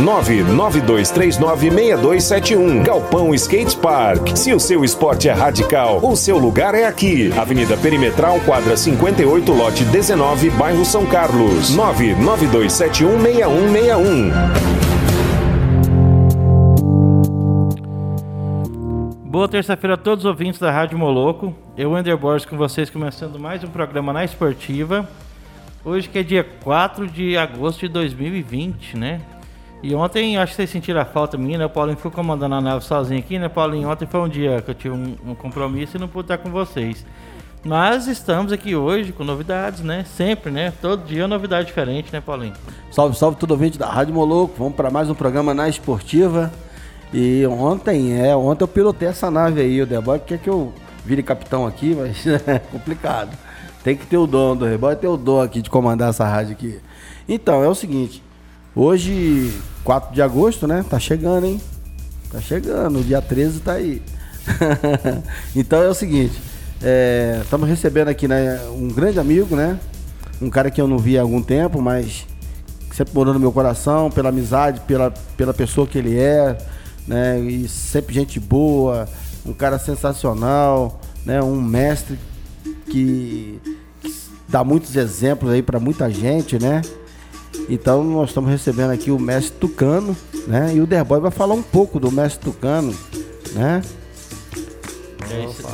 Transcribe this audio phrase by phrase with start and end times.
[0.00, 2.82] 992396271.
[2.82, 4.36] Galpão Skate Park.
[4.36, 7.32] Se o seu esporte é radical, o seu lugar é aqui.
[7.38, 11.76] Avenida Perimetral, quadra 58, lote 19, bairro São Carlos.
[11.76, 14.32] 992716161.
[19.32, 21.54] Boa terça-feira a todos os ouvintes da Rádio Moloco.
[21.74, 25.08] Eu, Ender Borges, com vocês, começando mais um programa na Esportiva.
[25.84, 29.20] Hoje que é dia 4 de agosto de 2020, né?
[29.82, 31.66] E ontem, acho que vocês sentiram a falta minha, né?
[31.66, 33.90] O Paulinho ficou comandando a nave sozinho aqui, né, Paulinho?
[33.90, 36.50] Ontem foi um dia que eu tive um, um compromisso e não pude estar com
[36.50, 37.04] vocês.
[37.64, 40.04] Mas estamos aqui hoje com novidades, né?
[40.16, 40.72] Sempre, né?
[40.80, 42.54] Todo dia é novidade diferente, né, Paulinho?
[42.92, 44.54] Salve, salve todo ouvinte da Rádio Moloco.
[44.56, 46.52] Vamos para mais um programa na Esportiva.
[47.12, 50.72] E ontem, é, ontem eu pilotei essa nave aí, o Deboy quer que eu
[51.04, 53.36] vire capitão aqui, mas é complicado.
[53.82, 56.52] Tem que ter o dom do Reboy, ter o dom aqui de comandar essa rádio
[56.52, 56.80] aqui.
[57.28, 58.22] Então, é o seguinte,
[58.74, 59.52] hoje,
[59.84, 60.84] 4 de agosto, né?
[60.88, 61.60] Tá chegando, hein?
[62.30, 64.02] Tá chegando, dia 13 tá aí.
[65.54, 66.40] então é o seguinte,
[67.42, 69.78] estamos é, recebendo aqui né, um grande amigo, né?
[70.40, 72.26] Um cara que eu não vi há algum tempo, mas
[72.92, 76.56] sempre morou no meu coração, pela amizade, pela, pela pessoa que ele é,
[77.06, 77.38] né?
[77.40, 79.08] E sempre gente boa,
[79.44, 81.42] um cara sensacional, né?
[81.42, 82.18] Um mestre
[82.86, 83.60] que,
[84.00, 84.14] que
[84.48, 86.82] dá muitos exemplos aí para muita gente, né?
[87.68, 90.72] Então nós estamos recebendo aqui o mestre Tucano, né?
[90.74, 92.94] E o Derboy vai falar um pouco do mestre Tucano,
[93.52, 93.82] né?
[95.30, 95.66] É isso,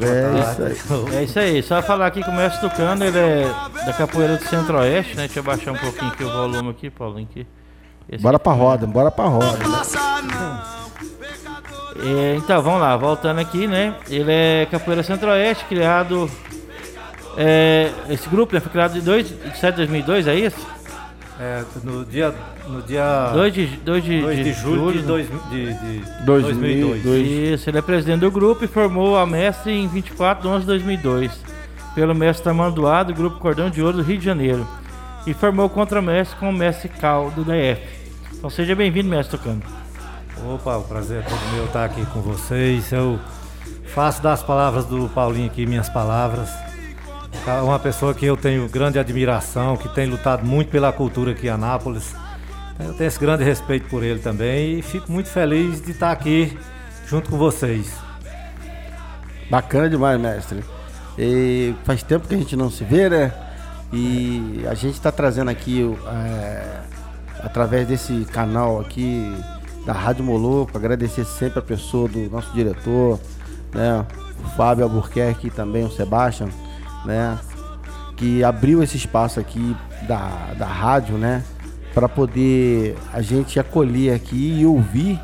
[0.00, 1.16] é isso aí.
[1.16, 1.62] É isso aí.
[1.62, 5.24] Só falar aqui que o mestre Tucano, ele é da capoeira do Centro-Oeste, né?
[5.26, 7.46] Deixa eu baixar um pouquinho aqui o volume aqui, Paulinho, aqui.
[8.08, 9.58] Esse bora pra roda, bora pra roda.
[12.04, 13.94] É, então, vamos lá, voltando aqui, né?
[14.08, 16.30] Ele é capoeira centro-oeste, criado.
[17.36, 20.71] É, esse grupo né, foi criado em 2 de 7 de 2002, é isso?
[21.40, 22.34] É, no dia.
[22.68, 26.24] No dia 2 de, 2 de, 2 de, de julho, julho de, dois, de, de
[26.24, 27.04] 2002.
[27.26, 30.66] Isso, ele é presidente do grupo e formou a mestre em 24 de 11 de
[30.66, 31.32] 2002,
[31.94, 34.66] pelo mestre Tamanduá, do grupo Cordão de Ouro do Rio de Janeiro.
[35.26, 37.82] E formou o contramestre com o mestre Cal, do DF.
[38.34, 39.62] Então seja bem-vindo, mestre Tocando.
[40.52, 42.90] Opa, o prazer é todo meu estar aqui com vocês.
[42.92, 43.18] Eu
[43.86, 46.50] faço das palavras do Paulinho aqui minhas palavras.
[47.46, 51.46] É uma pessoa que eu tenho grande admiração, que tem lutado muito pela cultura aqui
[51.46, 52.14] em Anápolis.
[52.78, 56.56] Eu tenho esse grande respeito por ele também e fico muito feliz de estar aqui
[57.06, 57.92] junto com vocês.
[59.50, 60.62] Bacana demais, mestre.
[61.18, 63.32] E faz tempo que a gente não se vê, né?
[63.92, 66.80] E a gente está trazendo aqui é,
[67.42, 69.36] através desse canal aqui
[69.84, 73.20] da Rádio Moloco, agradecer sempre a pessoa do nosso diretor,
[73.74, 74.06] né?
[74.42, 76.48] O Fábio Albuquerque também, o Sebastião,
[77.04, 77.38] né?
[78.16, 79.76] Que abriu esse espaço aqui
[80.06, 81.42] da, da rádio, né?
[81.94, 85.20] Para poder a gente acolher aqui e ouvir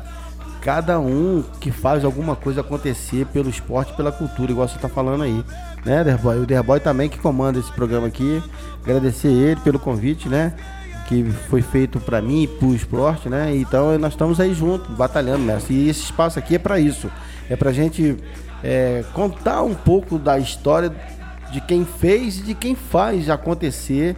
[0.61, 5.23] cada um que faz alguma coisa acontecer pelo esporte, pela cultura, igual você está falando
[5.23, 5.43] aí,
[5.85, 6.39] né, Derboy?
[6.39, 8.43] O Derboy também que comanda esse programa aqui.
[8.83, 10.53] Agradecer ele pelo convite, né?
[11.09, 13.55] que foi feito para mim e para o esporte, né?
[13.55, 15.73] Então nós estamos aí juntos, batalhando nessa.
[15.73, 17.09] E esse espaço aqui é para isso.
[17.49, 18.15] É para a gente
[18.63, 20.93] é, contar um pouco da história
[21.51, 24.15] de quem fez e de quem faz acontecer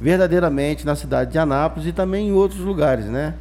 [0.00, 3.34] verdadeiramente na cidade de Anápolis e também em outros lugares, né?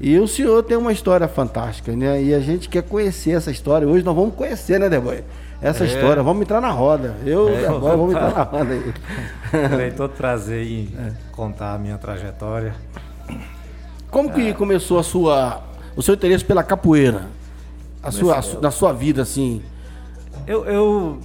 [0.00, 2.22] E o senhor tem uma história fantástica, né?
[2.22, 3.86] E a gente quer conhecer essa história.
[3.86, 5.22] Hoje nós vamos conhecer, né, Deboy?
[5.64, 5.86] essa é.
[5.86, 6.22] história.
[6.22, 7.14] Vamos entrar na roda.
[7.24, 8.94] Eu é, agora vamos entrar na roda aí.
[9.50, 11.12] Terei todo prazer em é.
[11.32, 12.74] contar a minha trajetória.
[14.10, 14.52] Como que é.
[14.52, 15.62] começou a sua,
[15.96, 17.22] o seu interesse pela capoeira?
[18.02, 19.62] A sua, a, na sua vida, assim?
[20.46, 21.18] Eu, eu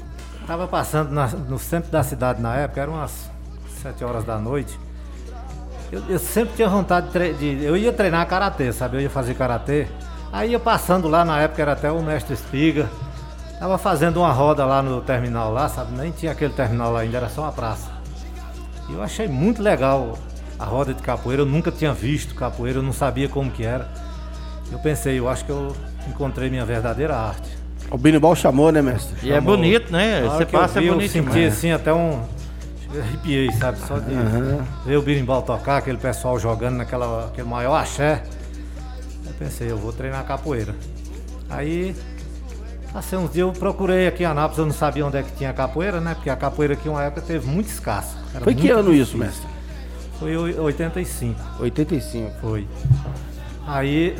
[0.49, 3.29] tava passando na, no centro da cidade na época, eram umas
[3.83, 4.79] sete horas da noite.
[5.91, 8.97] Eu, eu sempre tinha vontade de, de, Eu ia treinar karatê, sabe?
[8.97, 9.87] Eu ia fazer karatê.
[10.33, 12.89] Aí ia passando lá, na época era até o mestre Espiga.
[13.59, 15.95] Tava fazendo uma roda lá no terminal lá, sabe?
[15.95, 17.91] Nem tinha aquele terminal lá ainda, era só uma praça.
[18.89, 20.17] E eu achei muito legal
[20.57, 21.43] a roda de capoeira.
[21.43, 23.87] Eu nunca tinha visto capoeira, eu não sabia como que era.
[24.71, 25.75] Eu pensei, eu acho que eu
[26.07, 27.58] encontrei minha verdadeira arte.
[27.91, 29.15] O Binibal chamou, né, mestre?
[29.27, 30.21] E é bonito, né?
[30.23, 31.15] Você passa é bonito.
[31.15, 32.21] Eu senti assim até um.
[32.93, 33.79] Eu arrepiei, sabe?
[33.79, 34.13] Só de
[34.85, 38.23] ver o birimbau tocar, aquele pessoal jogando naquela, aquele maior axé.
[39.25, 40.75] Eu pensei, eu vou treinar capoeira.
[41.49, 41.95] Aí,
[42.91, 45.53] passei uns dias, eu procurei aqui em Anápolis, eu não sabia onde é que tinha
[45.53, 46.13] capoeira, né?
[46.15, 48.17] Porque a capoeira aqui uma época teve muito escassa.
[48.33, 49.19] Era Foi que muito ano isso, difícil.
[49.19, 49.47] mestre?
[50.19, 51.39] Foi oi- 85.
[51.59, 52.31] 85.
[52.41, 52.67] Foi.
[53.67, 54.15] Aí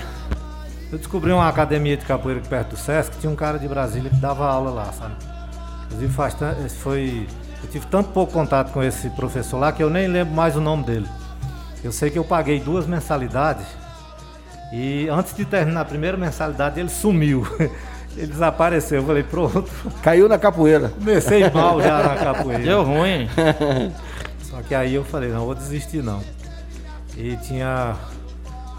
[0.91, 4.09] eu descobri uma academia de capoeira aqui perto do Sesc, tinha um cara de Brasília
[4.09, 5.13] que dava aula lá, sabe?
[5.85, 6.35] Inclusive faz
[6.81, 7.27] foi.
[7.63, 10.61] Eu tive tanto pouco contato com esse professor lá que eu nem lembro mais o
[10.61, 11.07] nome dele.
[11.83, 13.65] Eu sei que eu paguei duas mensalidades
[14.71, 17.45] e antes de terminar a primeira mensalidade ele sumiu.
[18.17, 19.01] Ele desapareceu.
[19.01, 19.69] Eu falei, pronto,
[20.01, 20.89] Caiu na capoeira.
[20.89, 22.63] comecei mal já na capoeira.
[22.63, 23.29] Deu ruim, hein?
[24.41, 26.19] Só que aí eu falei, não vou desistir não.
[27.15, 27.95] E tinha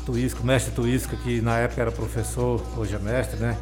[0.04, 3.56] Tuísco, mestre Tuísco, que na época era professor, hoje é mestre, né?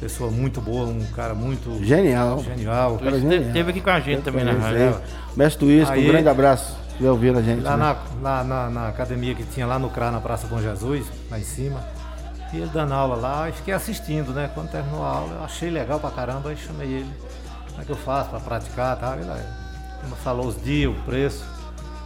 [0.00, 2.42] Pessoa muito boa, um cara muito Genial.
[2.42, 2.98] genial.
[2.98, 3.52] Cara, genial.
[3.52, 4.88] Teve aqui com a gente também na Isso rádio.
[4.88, 4.94] aí.
[5.36, 6.76] Mestre Tuísco, um grande abraço.
[6.88, 7.62] Estiver ouvindo a gente.
[7.62, 7.96] Lá, né?
[8.20, 11.38] na, lá na, na academia que tinha lá no CRA, na Praça Bom Jesus, lá
[11.38, 11.80] em cima.
[12.52, 14.48] E ele dando aula lá, e fiquei assistindo, né?
[14.54, 17.10] Quando terminou a aula, eu achei legal pra caramba, aí chamei ele.
[17.70, 19.16] Como é que eu faço pra praticar, tá?
[19.16, 19.26] Ele,
[20.22, 21.44] falou os dias, o preço.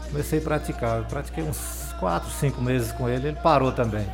[0.09, 0.99] Comecei a praticar.
[0.99, 4.07] Eu pratiquei uns 4, 5 meses com ele, ele parou também.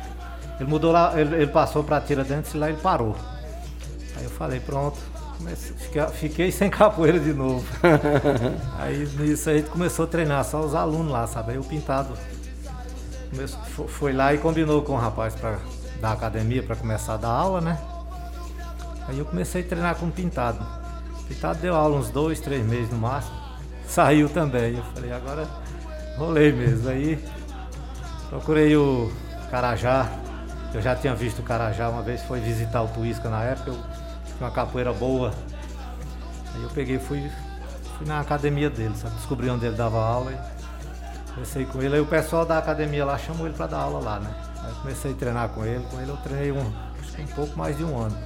[0.59, 3.15] Ele mudou lá, ele, ele passou pra Tiradentes e lá ele parou.
[4.17, 4.97] Aí eu falei, pronto.
[5.37, 5.75] Comecei-
[6.13, 7.65] fiquei, sem capoeira de novo.
[8.79, 11.51] aí nisso aí começou a treinar só os alunos lá, sabe?
[11.51, 12.13] Aí o pintado
[13.29, 15.57] começou- fo- foi lá e combinou com o rapaz pra,
[15.99, 17.77] da academia para começar a dar aula, né?
[19.07, 20.65] Aí eu comecei a treinar com o pintado.
[21.19, 23.35] O pintado deu aula uns dois, três meses no máximo.
[23.87, 24.77] Saiu também.
[24.77, 25.45] Eu falei, agora
[26.17, 26.89] rolei mesmo.
[26.89, 27.23] Aí
[28.29, 29.11] procurei o
[29.49, 30.09] Carajá.
[30.73, 33.69] Eu já tinha visto o Carajá uma vez, foi visitar o Tuísca na época.
[33.71, 35.33] Eu tinha uma capoeira boa.
[36.53, 37.31] Aí eu peguei fui,
[37.97, 39.15] fui na academia dele, sabe?
[39.15, 41.95] Descobri onde ele dava aula e comecei com ele.
[41.95, 44.29] Aí o pessoal da academia lá chamou ele para dar aula lá, né?
[44.63, 45.85] Aí eu comecei a treinar com ele.
[45.89, 48.17] Com ele eu treinei um, um pouco mais de um ano.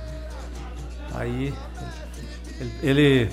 [1.13, 1.53] Aí
[2.59, 3.31] ele, ele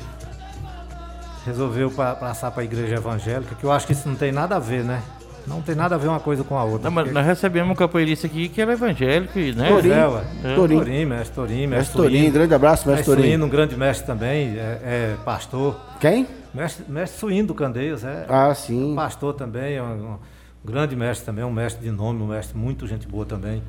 [1.47, 4.57] resolveu pa- passar para a igreja evangélica, que eu acho que isso não tem nada
[4.57, 5.03] a ver, né?
[5.47, 6.91] Não tem nada a ver uma coisa com a outra.
[6.91, 9.69] Não, porque- nós recebemos um capoeirista aqui que era evangélico, e, né?
[9.69, 9.95] Torinho.
[9.95, 10.25] é, ué.
[10.45, 10.55] É.
[10.55, 10.81] Torinho.
[10.81, 13.47] Torinho, mestre Torinho, mestre Mestre Torinho, grande abraço, mestre Mestre Suíno, Torinho.
[13.47, 15.79] um grande mestre também, é, é pastor.
[16.01, 16.27] Quem?
[16.53, 18.95] Mestre, mestre Suíno do Candeias, é Ah, sim.
[18.97, 20.19] pastor também, é um, um
[20.65, 23.63] grande mestre também, um mestre de nome, um mestre muito gente boa também.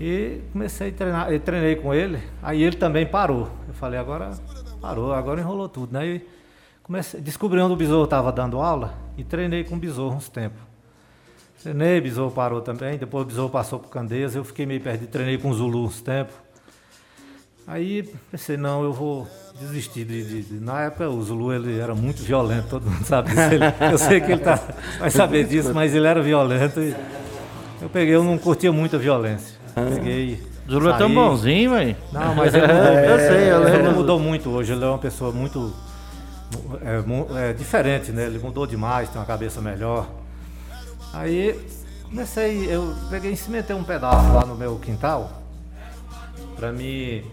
[0.00, 3.48] E comecei a treinar, eu treinei com ele, aí ele também parou.
[3.68, 4.30] Eu falei, agora
[4.80, 6.06] parou, agora enrolou tudo, né?
[6.06, 6.26] E
[6.82, 10.69] comecei, descobri onde o Besouro estava dando aula e treinei com o Besouro uns tempos.
[11.62, 14.80] Treinei, o Besouro parou também, depois o Besouro passou para o Candeias, eu fiquei meio
[14.80, 16.34] perdido, treinei com o Zulu uns tempos.
[17.66, 19.28] Aí pensei, não, eu vou
[19.60, 23.28] desistir de, de- de- Na época o Zulu ele era muito violento, todo mundo sabe
[23.28, 23.40] disso.
[23.42, 24.58] Ele- eu sei que ele tá,
[24.98, 26.80] vai saber disso, mas ele era violento.
[26.80, 26.96] E
[27.82, 29.56] eu peguei, eu não curtia muito a violência.
[29.74, 30.42] Peguei.
[30.68, 31.96] Zulu é tão bonzinho, velho.
[32.12, 34.72] Não, mas ele mudou, Eu sei, eu ele mudou muito hoje.
[34.72, 35.72] Ele é uma pessoa muito
[36.80, 38.24] é, é, diferente, né?
[38.26, 40.08] Ele mudou demais, tem uma cabeça melhor.
[41.12, 41.58] Aí
[42.04, 45.42] comecei, eu peguei e cimentei um pedaço lá no meu quintal
[46.56, 47.24] para me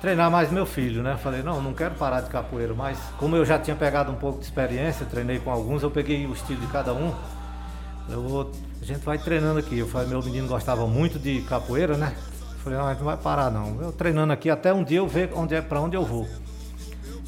[0.00, 1.16] treinar mais meu filho, né?
[1.16, 4.38] Falei, não, não quero parar de capoeira, mas como eu já tinha pegado um pouco
[4.38, 7.14] de experiência, treinei com alguns, eu peguei o estilo de cada um.
[8.08, 9.78] Eu vou, a gente vai treinando aqui.
[9.78, 12.14] Eu falei, meu menino gostava muito de capoeira, né?
[12.62, 13.80] Falei, não, a gente não vai parar não.
[13.80, 16.26] Eu treinando aqui até um dia eu ver onde é para onde eu vou.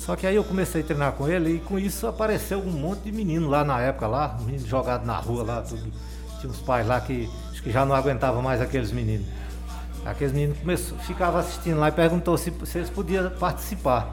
[0.04, 3.02] Só que aí eu comecei a treinar com ele e com isso apareceu um monte
[3.02, 5.92] de menino lá na época lá, menino jogado na rua lá, tudo.
[6.40, 9.26] Tinha uns pais lá que acho que já não aguentavam mais aqueles meninos.
[10.04, 14.10] Aqueles meninos começou, ficavam assistindo lá e perguntou se, se eles podiam participar.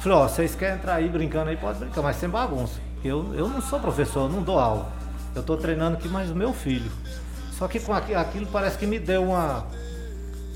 [0.00, 2.80] Falei, ó, vocês querem entrar aí brincando aí, pode brincar, mas sem bagunça.
[3.04, 4.90] Eu, eu não sou professor, eu não dou aula.
[5.36, 6.90] Eu estou treinando aqui mais o meu filho.
[7.52, 9.64] Só que com aqui- aquilo parece que me deu uma,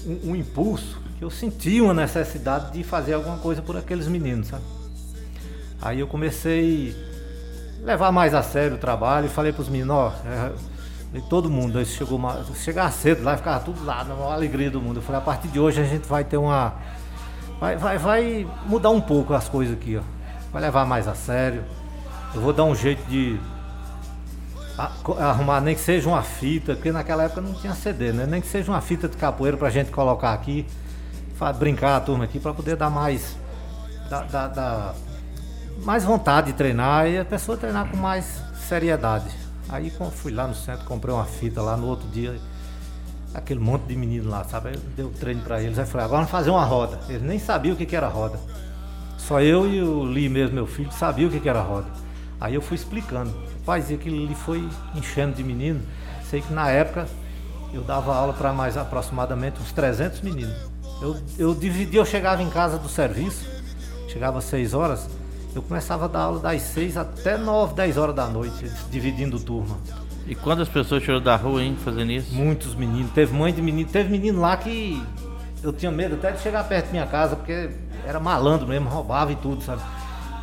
[0.05, 4.65] um, um impulso, eu senti uma necessidade de fazer alguma coisa por aqueles meninos, sabe?
[5.81, 6.97] Aí eu comecei
[7.81, 11.49] a levar mais a sério o trabalho e falei para os meninos, ó, é, todo
[11.49, 14.99] mundo, aí chegou uma, chegava cedo lá, ficava tudo lá, na maior alegria do mundo.
[14.99, 16.75] Eu falei, a partir de hoje a gente vai ter uma.
[17.61, 20.03] Vai, vai, vai mudar um pouco as coisas aqui, ó.
[20.53, 21.63] Vai levar mais a sério.
[22.35, 23.39] Eu vou dar um jeito de
[25.21, 28.27] arrumar nem que seja uma fita, porque naquela época não tinha CD, né?
[28.27, 30.67] Nem que seja uma fita de capoeira pra gente colocar aqui,
[31.59, 33.37] brincar a turma aqui, pra poder dar mais.
[35.85, 39.43] mais vontade de treinar e a pessoa treinar com mais seriedade.
[39.69, 42.39] Aí fui lá no centro, comprei uma fita lá no outro dia,
[43.35, 44.75] aquele monte de menino lá, sabe?
[44.75, 47.01] Eu dei o treino pra eles, aí falei, agora vamos fazer uma roda.
[47.09, 48.39] Eles nem sabiam o que, que era roda.
[49.17, 51.87] Só eu e o Lee mesmo, meu filho, sabia o que, que era roda.
[52.41, 53.33] Aí eu fui explicando.
[53.61, 55.81] Rapaz, e aquilo ali foi enchendo de menino.
[56.29, 57.07] Sei que na época
[57.73, 60.72] eu dava aula para mais aproximadamente uns 300 meninos.
[61.03, 63.45] Eu, eu dividia, eu chegava em casa do serviço,
[64.09, 65.09] chegava às 6 horas,
[65.53, 69.77] eu começava a dar aula das 6 até 9, 10 horas da noite, dividindo turma.
[70.29, 72.33] E quantas pessoas tirou da rua, hein, fazendo isso?
[72.33, 73.11] Muitos meninos.
[73.11, 73.89] Teve mãe de menino.
[73.91, 75.03] Teve menino lá que
[75.63, 77.71] eu tinha medo até de chegar perto da minha casa, porque
[78.07, 79.83] era malandro mesmo, roubava e tudo, sabe?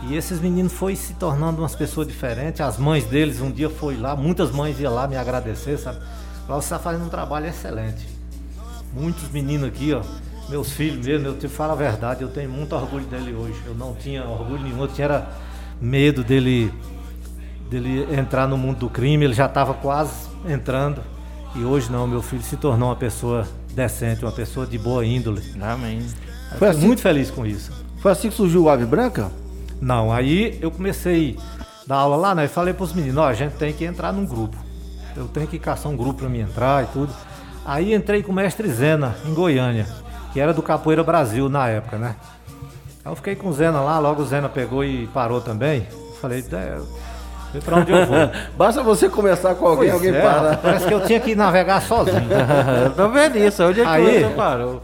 [0.04, 2.60] E esses meninos foi se tornando umas pessoas diferentes.
[2.60, 6.00] As mães deles um dia foi lá, muitas mães iam lá me agradecer, sabe?
[6.46, 8.08] Falaram, você está fazendo um trabalho excelente.
[8.94, 10.02] Muitos meninos aqui, ó,
[10.50, 13.62] meus filhos mesmo, eu te falo a verdade, eu tenho muito orgulho dele hoje.
[13.66, 15.28] Eu não tinha orgulho nenhum, eu tinha
[15.80, 16.72] medo dele
[17.70, 21.02] dele entrar no mundo do crime, ele já estava quase entrando.
[21.56, 25.42] E hoje não, meu filho se tornou uma pessoa decente, uma pessoa de boa índole.
[25.62, 26.02] Amém.
[26.58, 27.72] Foi assim, muito feliz com isso.
[28.00, 29.32] Foi assim que surgiu o Ave Branca?
[29.80, 32.46] Não, aí eu comecei a dar aula lá, né?
[32.46, 34.58] E falei para os meninos, ó, a gente tem que entrar num grupo.
[35.16, 37.14] Eu tenho que caçar um grupo para me entrar e tudo.
[37.66, 39.86] Aí entrei com o mestre Zena, em Goiânia,
[40.32, 42.16] que era do Capoeira Brasil na época, né?
[43.04, 45.88] Aí eu fiquei com o Zena lá, logo o Zena pegou e parou também.
[46.22, 46.44] Falei,
[47.54, 48.18] Vê pra onde eu vou.
[48.56, 50.58] Basta você começar com alguém, pois alguém é, para.
[50.58, 52.28] Parece que eu tinha que navegar sozinho.
[52.96, 54.82] tô vendo isso, onde é que aí, você parou?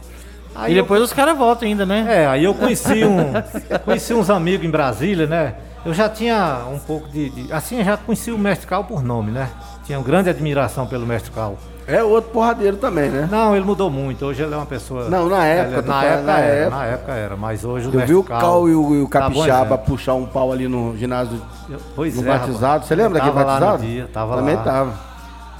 [0.56, 1.06] Aí e depois eu...
[1.06, 2.06] os caras voltam ainda, né?
[2.08, 3.34] É, aí eu conheci um.
[3.86, 5.56] conheci uns amigos em Brasília, né?
[5.86, 7.30] Eu já tinha um pouco de.
[7.30, 9.50] de assim, eu já conheci o Mestre Cal por nome, né?
[9.86, 11.58] Tinha uma grande admiração pelo Mestre Cal.
[11.88, 13.30] É outro porradeiro também, né?
[13.32, 14.26] Não, ele mudou muito.
[14.26, 15.08] Hoje ele é uma pessoa.
[15.08, 15.82] Não, na época.
[15.84, 16.76] na, época na era, época.
[16.76, 17.38] na época era.
[17.38, 20.16] Mas hoje o Eu vi o Cal e o, e o tá Capixaba tá puxar
[20.16, 21.40] um pau ali no ginásio
[21.70, 22.86] eu, pois no é, batizado.
[22.86, 23.66] Você lembra daquele batizado?
[23.66, 24.64] Lá no dia, tava Também lá.
[24.64, 24.94] tava.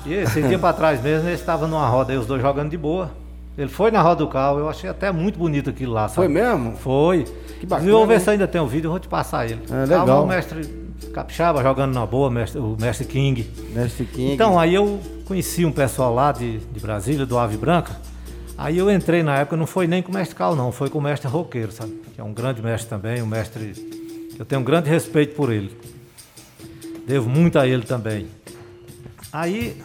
[0.04, 2.78] E esse dia pra trás mesmo, ele estava numa roda aí, os dois jogando de
[2.78, 3.12] boa.
[3.56, 6.16] Ele foi na roda do Cal, eu achei até muito bonito aquilo lá, sabe?
[6.16, 6.76] Foi mesmo?
[6.76, 7.24] Foi.
[7.60, 7.88] Que bacana.
[7.88, 9.62] Eu vou ver se ainda tem o um vídeo, eu vou te passar ele.
[9.72, 10.26] É, legal.
[10.26, 13.50] Mestre Capixaba jogando na boa, mestre, o mestre King.
[13.74, 14.34] Mestre King.
[14.34, 17.96] Então, aí eu conheci um pessoal lá de, de Brasília, do Ave Branca.
[18.58, 21.00] Aí eu entrei na época, não foi nem com o mestre Cal, não, foi com
[21.00, 21.94] o mestre Roqueiro, sabe?
[22.14, 23.74] Que é um grande mestre também, um mestre.
[24.38, 25.76] Eu tenho um grande respeito por ele.
[27.06, 28.28] Devo muito a ele também.
[29.32, 29.82] Aí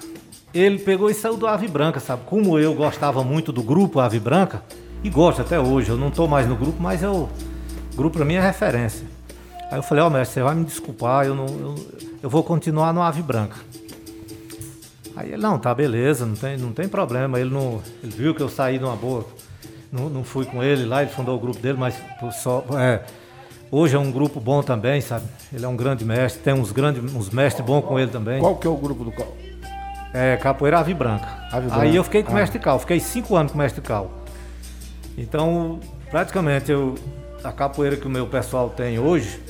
[0.55, 2.23] ele pegou e saiu do Ave Branca, sabe?
[2.27, 4.63] Como eu gostava muito do grupo Ave Branca,
[5.03, 7.29] e gosto até hoje, eu não estou mais no grupo, mas eu,
[7.93, 9.07] o grupo para mim é referência.
[9.71, 11.75] Aí eu falei, ó oh, mestre, você vai me desculpar, eu, não, eu,
[12.25, 13.57] eu vou continuar no Ave Branca.
[15.17, 17.39] Aí ele, não, tá beleza, não tem, não tem problema.
[17.39, 19.25] Ele, não, ele viu que eu saí numa boa.
[19.93, 21.95] Não, não fui com ele lá, ele fundou o grupo dele, mas
[22.43, 23.03] só, é,
[23.71, 25.27] hoje é um grupo bom também, sabe?
[25.53, 28.41] Ele é um grande mestre, tem uns grandes, uns mestres bons com ele também.
[28.41, 29.37] Qual que é o grupo do Cal?
[30.13, 31.29] É, Capoeira Ave Branca.
[31.53, 31.83] Ave Branca.
[31.83, 32.39] Aí eu fiquei com o ah.
[32.39, 34.11] mestre Cal, fiquei cinco anos com o mestre Cal.
[35.19, 36.95] Então, praticamente, eu,
[37.45, 39.41] a capoeira que o meu pessoal tem hoje,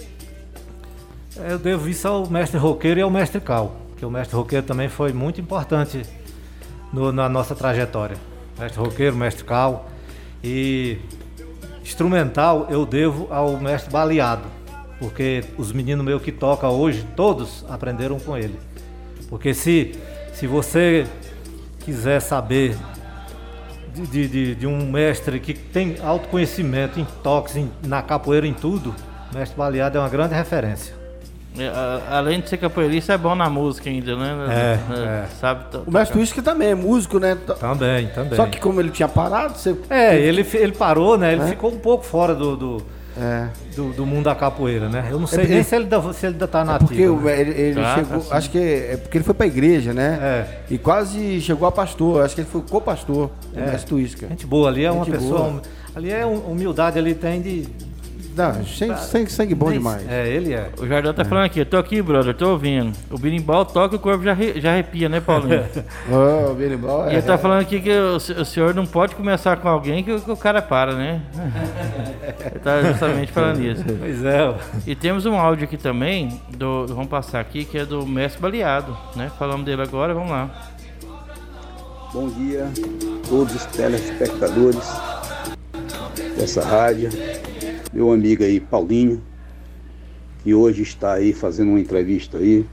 [1.36, 4.88] eu devo isso ao mestre roqueiro e ao mestre Cal, que o mestre roqueiro também
[4.88, 6.02] foi muito importante
[6.92, 8.16] no, na nossa trajetória.
[8.58, 9.88] Mestre roqueiro, mestre Cal
[10.42, 10.98] e
[11.82, 14.46] instrumental eu devo ao mestre Baleado,
[14.98, 18.58] porque os meninos meus que tocam hoje, todos aprenderam com ele.
[19.28, 19.94] Porque se,
[20.32, 21.06] se você
[21.78, 22.76] quiser saber
[23.94, 28.94] de, de, de, um mestre que tem autoconhecimento em toques, em, na capoeira, em tudo,
[29.32, 30.99] o mestre Baleado é uma grande referência.
[31.58, 31.70] É,
[32.10, 34.46] além de ser capoeirista, é bom na música ainda, né?
[34.48, 35.02] É, é.
[35.02, 35.26] é.
[35.40, 37.36] Sabe o mestre Whisky também é músico, né?
[37.58, 38.36] Também, também.
[38.36, 39.76] Só que como ele tinha parado, você.
[39.88, 41.32] É, ele, ele parou, né?
[41.32, 41.46] Ele é?
[41.46, 42.56] ficou um pouco fora do.
[42.56, 42.82] do...
[43.20, 43.48] É.
[43.74, 45.08] Do, do, mundo da capoeira, né?
[45.10, 47.40] Eu não sei nem se ele, se ele ainda tá na Porque né?
[47.40, 50.18] ele, ele tá, chegou, tá acho que é porque ele foi pra igreja, né?
[50.22, 50.74] É.
[50.74, 54.28] E quase chegou a pastor, acho que ele foi co-pastor, o mestre Tuísca.
[54.28, 55.62] Gente boa, ali é Gente uma pessoa, boa.
[55.94, 57.68] ali é humildade, ali tem de
[58.34, 60.08] não, sangue, sangue bom demais.
[60.08, 60.70] É, ele é.
[60.78, 61.24] O Jardel tá é.
[61.24, 62.96] falando aqui, eu tô aqui, brother, tô ouvindo.
[63.10, 65.64] O birimbau toca e o corpo já, já arrepia, né, Paulinho?
[66.10, 67.12] oh, o birimbau é.
[67.12, 70.20] E ele tá falando aqui que o, o, senhor não pode começar com alguém que,
[70.20, 71.22] que o cara para, né?
[72.46, 73.84] ele tá justamente falando isso.
[73.98, 74.54] Pois é.
[74.86, 78.96] E temos um áudio aqui também, do, vamos passar aqui, que é do Mestre Baleado,
[79.16, 79.30] né?
[79.38, 80.50] Falamos dele agora, vamos lá.
[82.12, 84.88] Bom dia a todos os telespectadores
[86.36, 87.10] dessa rádio
[87.92, 89.20] meu amigo aí, Paulinho,
[90.42, 92.64] que hoje está aí fazendo uma entrevista aí,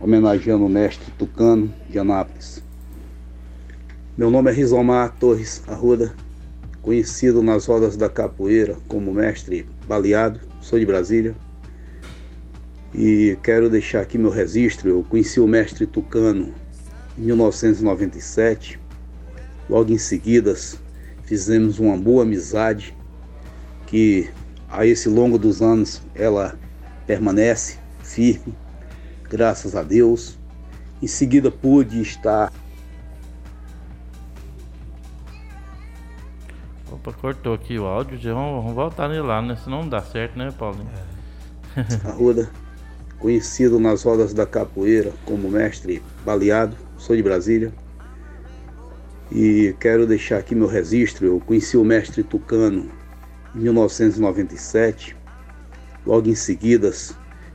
[0.00, 2.62] homenageando o mestre Tucano de Anápolis.
[4.16, 6.14] Meu nome é Rizomar Torres Arruda,
[6.80, 11.34] conhecido nas rodas da capoeira como mestre baleado, sou de Brasília.
[12.94, 16.54] E quero deixar aqui meu registro, eu conheci o mestre Tucano
[17.18, 18.78] em 1997.
[19.68, 20.54] Logo em seguida
[21.24, 22.94] fizemos uma boa amizade
[23.94, 24.28] que
[24.68, 26.58] a esse longo dos anos ela
[27.06, 27.78] permanece.
[28.02, 28.52] firme,
[29.30, 30.36] graças a Deus.
[31.00, 32.52] Em seguida pude estar.
[36.90, 39.54] Opa, cortou aqui o áudio, já vamos, vamos voltar nele lá, né?
[39.62, 40.90] Senão não dá certo, né, Paulinho?
[42.04, 42.50] Arruda,
[43.20, 47.72] conhecido nas rodas da capoeira como mestre baleado, sou de Brasília.
[49.30, 51.26] E quero deixar aqui meu registro.
[51.26, 52.90] Eu conheci o mestre Tucano
[53.54, 55.16] em 1997.
[56.06, 56.92] Logo em seguida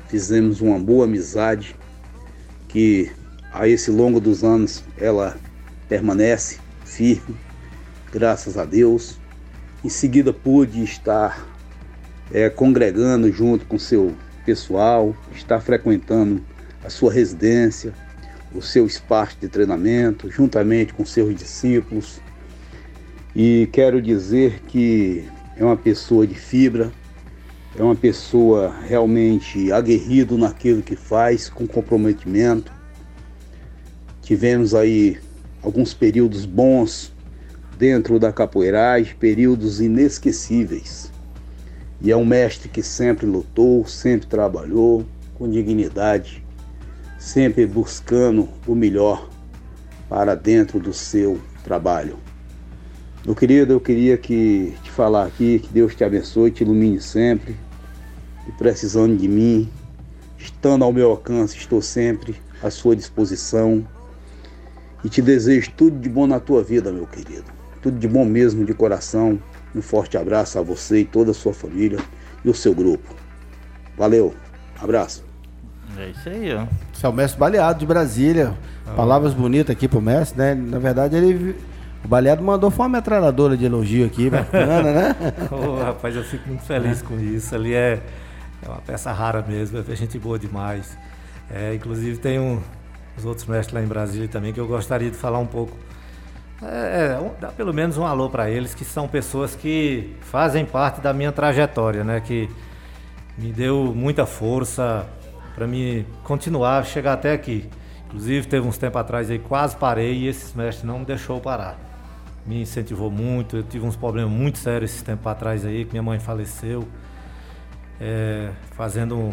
[0.07, 1.75] fizemos uma boa amizade
[2.67, 3.11] que
[3.51, 5.37] a esse longo dos anos ela
[5.87, 7.35] permanece firme,
[8.11, 9.19] graças a Deus.
[9.83, 11.47] Em seguida pude estar
[12.31, 14.15] é, congregando junto com seu
[14.45, 16.43] pessoal, estar frequentando
[16.83, 17.93] a sua residência,
[18.53, 22.19] o seu espaço de treinamento, juntamente com seus discípulos.
[23.35, 25.27] E quero dizer que
[25.59, 26.89] é uma pessoa de fibra,
[27.77, 32.71] é uma pessoa realmente aguerrido naquilo que faz, com comprometimento.
[34.21, 35.19] Tivemos aí
[35.61, 37.11] alguns períodos bons
[37.77, 41.11] dentro da capoeiragem, períodos inesquecíveis.
[42.01, 46.41] E é um mestre que sempre lutou, sempre trabalhou com dignidade,
[47.17, 49.29] sempre buscando o melhor
[50.07, 52.28] para dentro do seu trabalho.
[53.25, 57.55] Meu querido, eu queria que te falar aqui, que Deus te abençoe, te ilumine sempre.
[58.47, 59.69] E precisando de mim,
[60.37, 63.85] estando ao meu alcance, estou sempre à sua disposição.
[65.03, 67.45] E te desejo tudo de bom na tua vida, meu querido.
[67.81, 69.39] Tudo de bom mesmo de coração.
[69.75, 71.99] Um forte abraço a você e toda a sua família
[72.43, 73.13] e o seu grupo.
[73.97, 74.33] Valeu,
[74.81, 75.23] abraço.
[75.97, 76.65] É isso aí, ó.
[76.93, 78.53] Esse é o mestre baleado de Brasília.
[78.95, 80.55] Palavras bonitas aqui pro mestre, né?
[80.55, 81.55] Na verdade, ele.
[82.03, 85.15] O baleado mandou foi uma metralhadora de elogio aqui, bacana, né?
[85.51, 87.53] Ô, rapaz, eu fico muito feliz com isso.
[87.53, 88.01] Ali é,
[88.63, 90.97] é uma peça rara mesmo, é gente boa demais.
[91.51, 92.61] É, inclusive tem um,
[93.17, 95.75] os outros mestres lá em Brasília também que eu gostaria de falar um pouco.
[96.61, 100.65] É, é, um- dá pelo menos um alô para eles, que são pessoas que fazem
[100.65, 102.21] parte da minha trajetória, né?
[102.21, 102.49] Que
[103.37, 105.05] me deu muita força
[105.55, 107.69] para me continuar, chegar até aqui.
[108.07, 111.77] Inclusive, teve uns tempos atrás aí, quase parei e esses mestres não me deixou parar.
[112.49, 116.01] Me incentivou muito, eu tive uns problemas muito sérios esses tempos atrás aí, que minha
[116.01, 116.87] mãe faleceu,
[118.01, 119.31] é, fazendo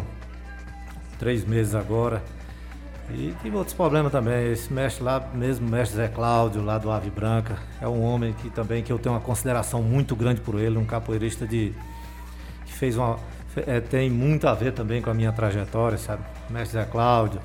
[1.17, 2.21] três meses agora.
[3.09, 4.51] E tive outros problemas também.
[4.51, 8.51] Esse mestre lá, mesmo mestre Zé Cláudio, lá do Ave Branca, é um homem que
[8.51, 11.73] também que eu tenho uma consideração muito grande por ele, um capoeirista de
[12.67, 13.17] que fez uma
[13.65, 16.21] é, tem muito a ver também com a minha trajetória, sabe?
[16.51, 17.41] Mestre Zé Cláudio,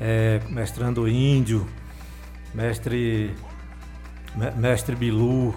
[0.00, 1.66] é, mestrando índio,
[2.54, 3.47] mestre me-
[4.56, 5.54] mestre Bilu,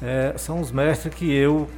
[0.00, 1.68] é, são os mestres que eu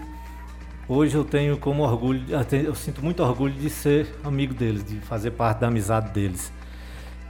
[0.89, 5.31] hoje eu tenho como orgulho, eu sinto muito orgulho de ser amigo deles, de fazer
[5.33, 6.53] parte da amizade deles.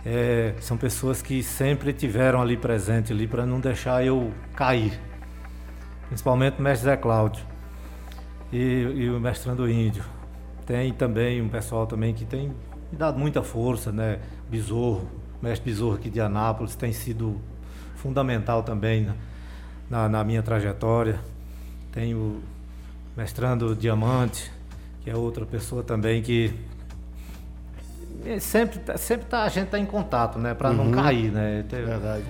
[0.04, 5.00] É, são pessoas que sempre tiveram ali presente ali para não deixar eu cair.
[6.08, 7.44] Principalmente o mestre Zé Cláudio
[8.52, 10.04] e, e o mestrando índio.
[10.66, 14.20] Tem também um pessoal também que tem me dado muita força, né?
[14.50, 15.08] Besouro,
[15.42, 17.40] mestre Besouro aqui de Anápolis tem sido
[18.14, 19.14] fundamental também na,
[20.02, 21.18] na, na minha trajetória.
[21.90, 22.40] Tem o
[23.16, 24.52] mestrando Diamante,
[25.02, 26.52] que é outra pessoa também que
[28.26, 30.52] é, sempre, tá- sempre tá, a gente está em contato, né?
[30.52, 31.64] Para não cair, né?
[31.68, 32.24] Tem- Verdade.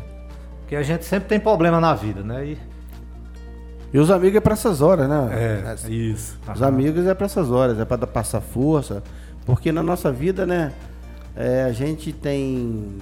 [0.60, 2.46] Porque a gente sempre tem problema na vida, né?
[2.46, 2.58] E,
[3.92, 5.28] E os amigos é pra essas horas, né?
[5.32, 6.38] é, isso.
[6.52, 9.02] Os amigos é para essas horas, é para passar força.
[9.44, 10.72] Porque na nossa vida, né?
[11.37, 12.92] é, a gente tem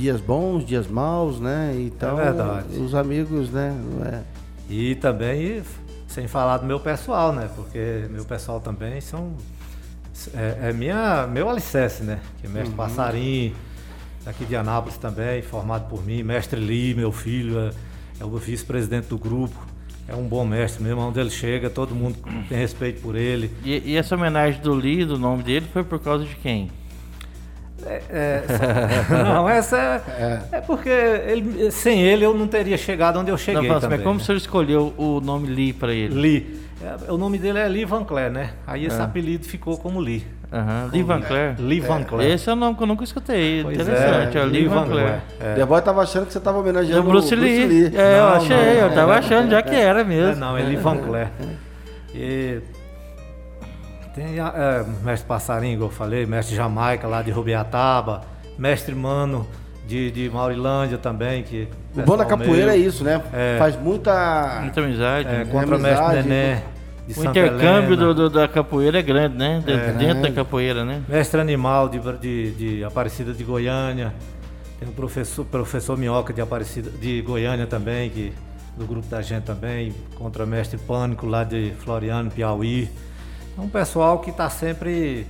[0.00, 1.74] dias bons, dias maus, né?
[1.78, 2.78] Então, É verdade.
[2.78, 3.76] os amigos, né?
[3.92, 4.22] não é-
[4.68, 5.62] E também,
[6.06, 7.48] sem falar do meu pessoal, né?
[7.54, 9.32] Porque meu pessoal também são.
[10.34, 12.20] É, é minha, meu alicerce, né?
[12.40, 13.52] Que é mestre Passarim,
[14.24, 16.22] daqui de Anápolis também, formado por mim.
[16.22, 17.70] Mestre Lee, meu filho, é,
[18.20, 19.56] é o vice-presidente do grupo.
[20.06, 22.16] É um bom mestre mesmo, onde ele chega, todo mundo
[22.48, 23.50] tem respeito por ele.
[23.64, 26.70] E, e essa homenagem do Lee, do nome dele, foi por causa de quem?
[27.86, 28.42] É, é,
[29.24, 29.76] não, essa
[30.08, 33.68] é, é porque ele- sem ele eu não teria chegado onde eu cheguei.
[33.68, 34.22] Não, também, mas como né?
[34.22, 36.14] o senhor escolheu o nome Lee pra ele?
[36.14, 36.60] Lee.
[36.82, 38.50] É, o nome dele é Lee Van Cleer, né?
[38.66, 39.04] Aí esse Ah.
[39.04, 40.24] apelido ficou como Lee.
[40.52, 41.54] Aham, Lee Van Cleer.
[41.60, 42.32] Lee Van Cleer.
[42.32, 43.62] Esse é o nome que eu nunca escutei.
[43.62, 45.20] Pois Interessante, é, ó, Lee Van Cleer.
[45.40, 45.54] É.
[45.54, 47.86] The Boy tava achando que você tava É homenageando o Bruce Lee.
[47.94, 49.18] É, eu Não, achei, não, eu tava é.
[49.18, 50.36] achando já que era É, mesmo.
[50.40, 51.28] não, é Lee Van Cleer.
[52.12, 52.60] E
[54.14, 58.22] tem a, é, mestre Passarinho, igual eu falei, mestre Jamaica lá de Rubiataba,
[58.58, 59.46] mestre Mano
[59.86, 61.42] de, de Maurilândia também.
[61.42, 63.22] Que O bom da capoeira é isso, né?
[63.32, 63.56] É.
[63.58, 64.60] Faz muita.
[64.62, 65.28] Muita amizade.
[65.28, 65.44] É, né?
[65.50, 66.62] contra o amizade, mestre Nené.
[67.06, 69.62] de O Santa intercâmbio do, do- da capoeira é grande, né?
[69.64, 69.92] De- É.
[69.92, 71.02] dentro da capoeira, né?
[71.08, 74.12] Mestre Animal de, de, de Aparecida de Goiânia.
[74.78, 78.32] Tem o professor, professor Minhoca de Aparecida de Goiânia também, que,
[78.78, 79.92] do grupo da gente também.
[80.16, 82.88] Contra Mestre Pânico lá de Floriano, Piauí.
[83.60, 85.26] É um pessoal que está sempre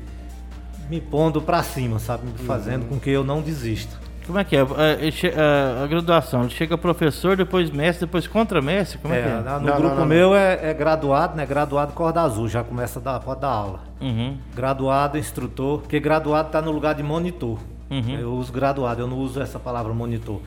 [0.88, 2.24] me pondo para cima, sabe?
[2.26, 2.46] Uhum.
[2.46, 3.98] Fazendo com que eu não desista.
[4.26, 4.60] Como é que é?
[4.60, 8.98] A, che- a- a graduação, ele chega professor, depois mestre, depois contramestre?
[8.98, 9.34] Como é, É, que é?
[9.34, 11.44] no Não, grupo não, não, meu é, é graduado, né?
[11.44, 13.80] Graduado corda azul, já começa a dar, pode dar aula.
[14.00, 14.36] Uhum.
[14.54, 17.58] Graduado, instrutor, porque graduado está no lugar de monitor.
[17.90, 18.16] Uhum.
[18.20, 20.40] Eu uso graduado, eu não uso essa palavra monitor.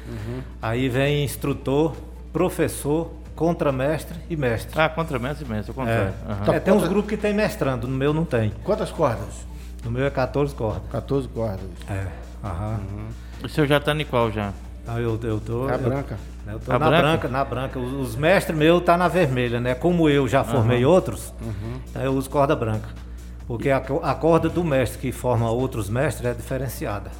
[0.61, 1.93] Aí vem instrutor,
[2.31, 4.79] professor, contramestre e mestre.
[4.79, 5.75] Ah, contramestre e mestre, o É.
[5.75, 6.13] contrário.
[6.29, 6.53] Aham.
[6.55, 8.51] É, tem uns grupos que tem mestrando, no meu não tem.
[8.63, 9.45] Quantas cordas?
[9.83, 10.83] No meu é 14 cordas.
[10.91, 11.59] 14 cordas.
[11.89, 12.07] É.
[12.43, 12.79] Aham.
[13.43, 14.51] O senhor já tá em qual já?
[14.87, 15.69] Ah, eu, eu tô.
[15.69, 16.17] É a eu- branca.
[16.45, 17.01] Eu tô A na branca?
[17.03, 17.27] branca?
[17.29, 17.79] na branca.
[17.79, 19.73] Os, os mestres meus tá na vermelha, né?
[19.73, 21.33] Como eu já formei outros,
[21.89, 22.89] então eu uso corda branca.
[23.47, 27.11] Porque a, a corda do mestre que forma outros mestres é diferenciada.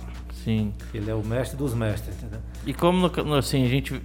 [0.43, 0.73] Sim.
[0.93, 2.39] Ele é o mestre dos mestres, entendeu?
[2.65, 4.01] E como assim, a gente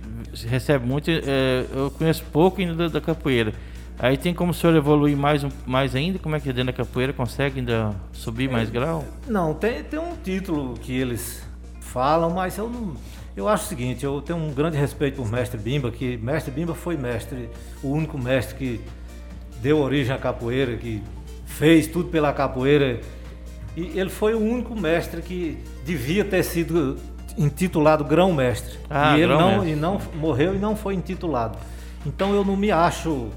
[0.46, 3.52] recebe muito, é, eu conheço pouco ainda da, da capoeira.
[3.98, 6.20] Aí tem como o senhor evoluir mais, mais ainda?
[6.20, 9.04] Como é que é dentro da capoeira consegue ainda subir mais grau?
[9.26, 11.42] Não, tem, tem um título que eles
[11.80, 12.94] falam, mas eu não.
[13.36, 16.74] Eu acho o seguinte, eu tenho um grande respeito por mestre Bimba, que mestre Bimba
[16.74, 17.48] foi mestre,
[17.82, 18.80] o único mestre que
[19.60, 21.02] deu origem à capoeira, que
[21.46, 23.00] fez tudo pela capoeira.
[23.78, 26.96] E ele foi o único mestre que devia ter sido
[27.36, 28.76] intitulado grão-mestre.
[28.90, 29.70] Ah, e ele não, grão-mestre.
[29.70, 31.56] e não morreu e não foi intitulado.
[32.04, 33.28] Então eu não me acho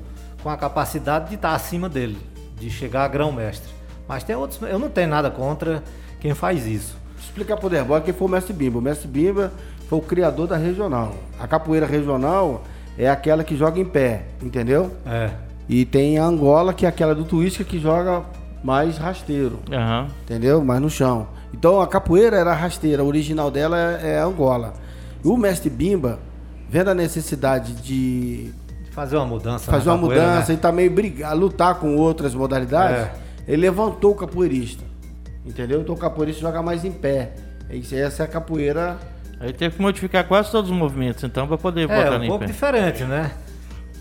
[0.42, 2.18] com a capacidade de estar acima dele,
[2.60, 3.72] de chegar a grão-mestre.
[4.08, 5.84] Mas tem outros, eu não tenho nada contra
[6.20, 6.98] quem faz isso.
[7.20, 8.80] Explicar pro Derboy quem foi o Mestre Bimba.
[8.80, 9.54] O Mestre Bimba
[9.88, 11.14] foi o criador da regional.
[11.40, 12.64] A capoeira regional
[12.98, 14.92] é aquela que joga em pé, entendeu?
[15.06, 15.30] É.
[15.70, 18.24] E tem a Angola, que é aquela do Twist que joga
[18.64, 20.08] mais rasteiro, Aham.
[20.24, 20.64] entendeu?
[20.64, 21.28] Mais no chão.
[21.54, 24.74] Então a capoeira era rasteira, a original dela é, é Angola.
[25.24, 26.20] E o Mestre Bimba,
[26.70, 28.54] vendo a necessidade de
[28.92, 29.70] Fazer uma mudança.
[29.72, 30.58] fazer uma capoeira, mudança né?
[30.58, 33.12] e também brigar, lutar com outras modalidades, É.
[33.48, 34.84] ele levantou o capoeirista.
[35.46, 35.82] Entendeu?
[35.82, 37.32] Então o capoeirista joga mais em pé.
[37.70, 38.98] Isso- Essa é a capoeira.
[39.40, 42.28] Aí teve que modificar quase todos os movimentos, então, para poder É, botar um em
[42.28, 42.52] pouco pé.
[42.52, 43.32] diferente, né?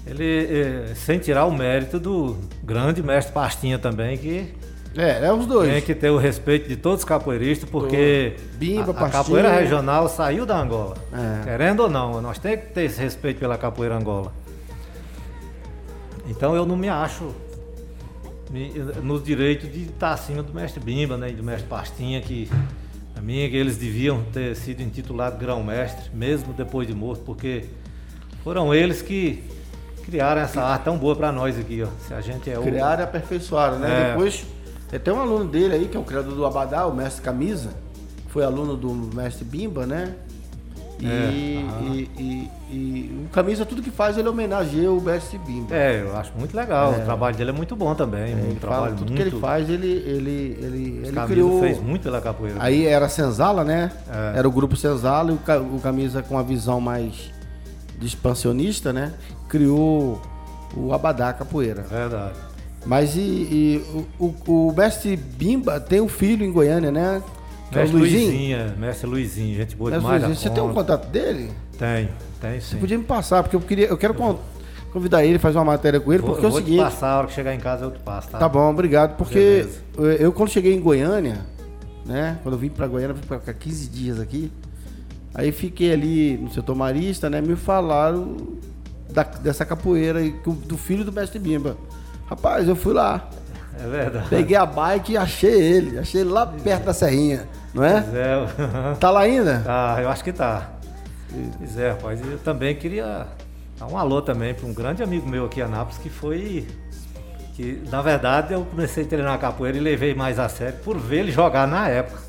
[0.06, 4.54] Ele, eh, sem tirar o mérito do grande mestre Pastinha também, que
[4.96, 5.70] É, é os dois.
[5.70, 10.08] tem que ter o respeito de todos os capoeiristas, porque Bimba, a, a capoeira regional
[10.08, 10.96] saiu da Angola.
[11.12, 11.44] É.
[11.44, 14.32] Querendo ou não, nós temos que ter esse respeito pela capoeira Angola.
[16.26, 17.34] Então eu não me acho
[19.02, 22.50] no direito de estar acima do mestre Bimba, né, e do mestre Pastinha, que
[23.16, 27.64] a mim é que eles deviam ter sido intitulados grão-mestre, mesmo depois de morto, porque
[28.42, 29.44] foram eles que
[30.10, 31.88] criaram essa arte tão boa para nós aqui, ó.
[32.06, 33.88] Se a gente é o Criaram e aperfeiçoaram, né?
[33.88, 34.08] É.
[34.10, 34.44] Depois,
[35.02, 37.70] tem um aluno dele aí, que é o criador do Abadá, o mestre Camisa,
[38.28, 40.14] foi aluno do mestre Bimba, né?
[41.02, 41.10] E, É,
[41.82, 45.74] e, e- e o Camisa, tudo que faz, ele homenageia o mestre Bimba.
[45.74, 46.92] É, eu acho muito legal.
[46.92, 48.34] O trabalho dele é muito bom também.
[48.34, 49.14] um fala, trabalho tudo muito.
[49.14, 51.60] que ele faz, ele, ele, ele, ele criou.
[51.60, 52.56] fez muito pela capoeira.
[52.60, 53.90] Aí era Senzala, né?
[54.34, 54.38] É.
[54.40, 57.30] Era o grupo Senzala e o Camisa com a visão mais
[58.00, 59.12] de expansionista, né?
[59.48, 60.20] Criou
[60.76, 61.82] o Abadá Capoeira.
[61.82, 62.34] Verdade.
[62.86, 63.84] Mas e, e
[64.18, 67.22] o, o, o mestre Bimba tem um filho em Goiânia, né?
[67.70, 68.26] Que é o Mestre Luizinho.
[68.30, 70.22] Luizinha, mestre Luizinho, gente boa Mestre demais.
[70.24, 70.42] Luizinho.
[70.48, 70.80] Você tem um conta.
[70.80, 71.50] contato dele?
[71.78, 72.08] Tem,
[72.40, 72.78] tem Você sim.
[72.78, 74.38] podia me passar, porque eu queria, eu quero con-
[74.92, 76.82] convidar ele, fazer uma matéria com ele, Vou, porque é o vou te seguinte.
[76.82, 78.38] passar, a hora que chegar em casa eu te passo, tá?
[78.38, 79.16] Tá bom, obrigado.
[79.16, 79.78] Porque Beleza.
[79.98, 81.46] eu, eu, quando cheguei em Goiânia,
[82.04, 82.38] né?
[82.42, 84.50] Quando eu vim pra Goiânia, vim pra ficar 15 dias aqui.
[85.34, 87.40] Aí fiquei ali no setor marista, né?
[87.40, 88.36] Me falaram
[89.10, 90.20] da- dessa capoeira
[90.66, 91.76] do filho do mestre Bimba.
[92.28, 93.28] Rapaz, eu fui lá.
[93.82, 94.28] É verdade.
[94.28, 95.98] Peguei a bike e achei ele.
[95.98, 98.00] Achei ele lá perto da serrinha, não é?
[98.02, 99.60] Pois é, Tá lá ainda?
[99.64, 100.70] tá, eu acho que tá.
[101.58, 103.26] Pois é, rapaz, eu também queria
[103.78, 106.66] dar um alô também para um grande amigo meu aqui em Anápolis que foi.
[107.54, 111.20] Que na verdade eu comecei a treinar capoeira e levei mais a sério por ver
[111.20, 112.20] ele jogar na época,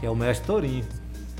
[0.00, 0.84] que é o mestre Torinho.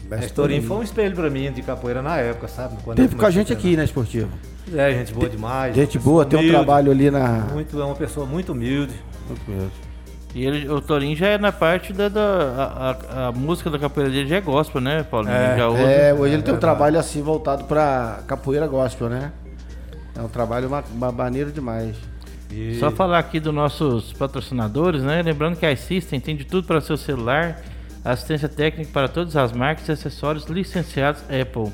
[0.09, 2.77] O mestre Torinho foi um espelho para mim de capoeira na época, sabe?
[2.83, 4.29] Quando Teve com a gente aqui na Esportiva.
[4.75, 5.75] É, gente boa demais.
[5.75, 7.29] Gente boa, tem um humilde, trabalho ali na.
[7.53, 8.95] Muito, é uma pessoa muito humilde.
[10.35, 12.09] E ele, o Torinho já é na parte da.
[12.09, 15.35] da a, a- música da capoeira dele já é gospel, né, Paulinho?
[15.35, 16.09] É.
[16.11, 16.61] É, hoje ele tem um verdade.
[16.61, 19.33] trabalho assim voltado pra capoeira gospel, né?
[20.17, 21.97] É um trabalho ma- ma- maneiro demais.
[22.53, 25.23] E- Só falar aqui dos nossos patrocinadores, né?
[25.23, 27.61] Lembrando que a iSystem tem de tudo para seu celular,
[28.05, 31.73] assistência técnica para todas as marcas e acessórios licenciados Apple.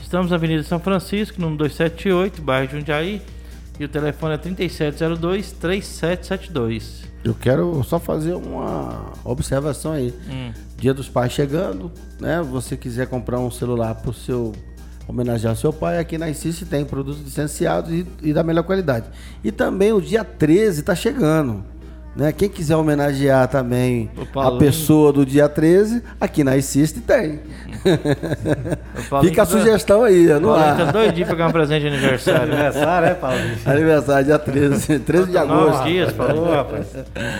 [0.00, 3.20] Estamos na Avenida São Francisco, número 278, bairro Jundiaí.
[3.80, 7.06] E o telefone é 3702-3772.
[7.24, 10.14] Eu quero só fazer uma observação aí.
[10.28, 10.52] Hum.
[10.76, 12.42] Dia dos Pais chegando, né?
[12.42, 14.52] Você quiser comprar um celular para o seu
[15.06, 19.06] homenagear seu pai, aqui na ICIS tem produtos licenciados e, e, da melhor qualidade.
[19.42, 21.64] E também o dia 13 está chegando.
[22.14, 22.30] Né?
[22.30, 27.40] Quem quiser homenagear também a pessoa do dia 13, aqui na ICIST tem.
[29.22, 30.74] Fica a sugestão aí, não há.
[30.74, 32.52] Tá doidinho pegar um presente de aniversário.
[32.52, 33.38] aniversário, é, Paulo?
[33.64, 35.84] Aniversário, dia 13, 13 de agosto.
[35.84, 36.50] dias, Paulo.
[36.50, 36.86] rapaz.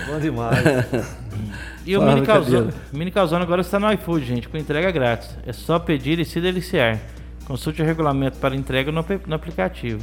[0.08, 0.58] Bom demais.
[1.84, 5.36] E o Mini Calzone, Mini Calzone agora está no iFood, gente, com entrega grátis.
[5.44, 7.00] É só pedir e se deliciar.
[7.44, 10.00] Consulte o regulamento para entrega no, no aplicativo.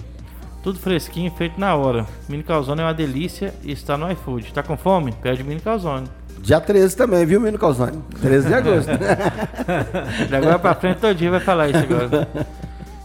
[0.61, 2.05] Tudo fresquinho, feito na hora.
[2.27, 4.53] Mini Calzone é uma delícia e está no iFood.
[4.53, 5.11] Tá com fome?
[5.13, 6.07] Pede Mini Calzone.
[6.39, 8.01] Dia 13 também, viu, Mini Calzone?
[8.21, 8.91] 13 de agosto.
[10.27, 12.27] de agora pra frente, todo dia vai falar isso agora.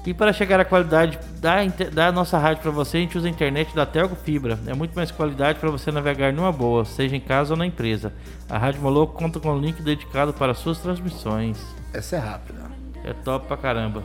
[0.07, 1.57] E para chegar à qualidade da,
[1.91, 4.59] da nossa rádio para você, a gente usa a internet da Telco Fibra.
[4.67, 8.13] É muito mais qualidade para você navegar numa boa, seja em casa ou na empresa.
[8.49, 11.59] A Rádio Moloco conta com um link dedicado para suas transmissões.
[11.93, 12.65] Essa é rápida.
[13.03, 14.03] É top pra caramba.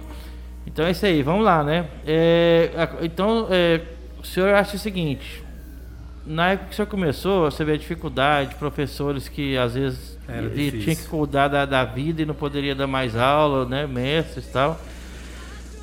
[0.71, 1.87] Então é isso aí, vamos lá, né?
[2.05, 2.69] É,
[3.01, 3.81] então, é,
[4.21, 5.43] o senhor acha o seguinte:
[6.25, 10.17] na época que o senhor começou, você vê a dificuldade, professores que às vezes
[10.83, 13.87] tinham que cuidar da, da, vida e não poderia dar mais aula, né?
[13.87, 14.79] Mestres e tal.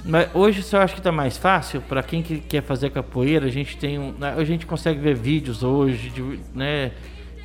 [0.04, 3.46] Mas hoje o senhor acha que está mais fácil para quem que quer fazer capoeira?
[3.46, 6.92] A gente tem um, né, a gente consegue ver vídeos hoje, de, né?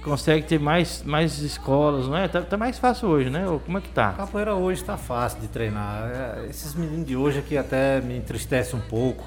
[0.03, 2.27] Consegue ter mais, mais escolas, não é?
[2.27, 3.45] Tá, tá, mais fácil hoje, né?
[3.65, 4.09] Como é que tá?
[4.09, 6.09] A capoeira hoje está fácil de treinar.
[6.09, 9.23] É, esses meninos de hoje aqui até me entristecem um pouco.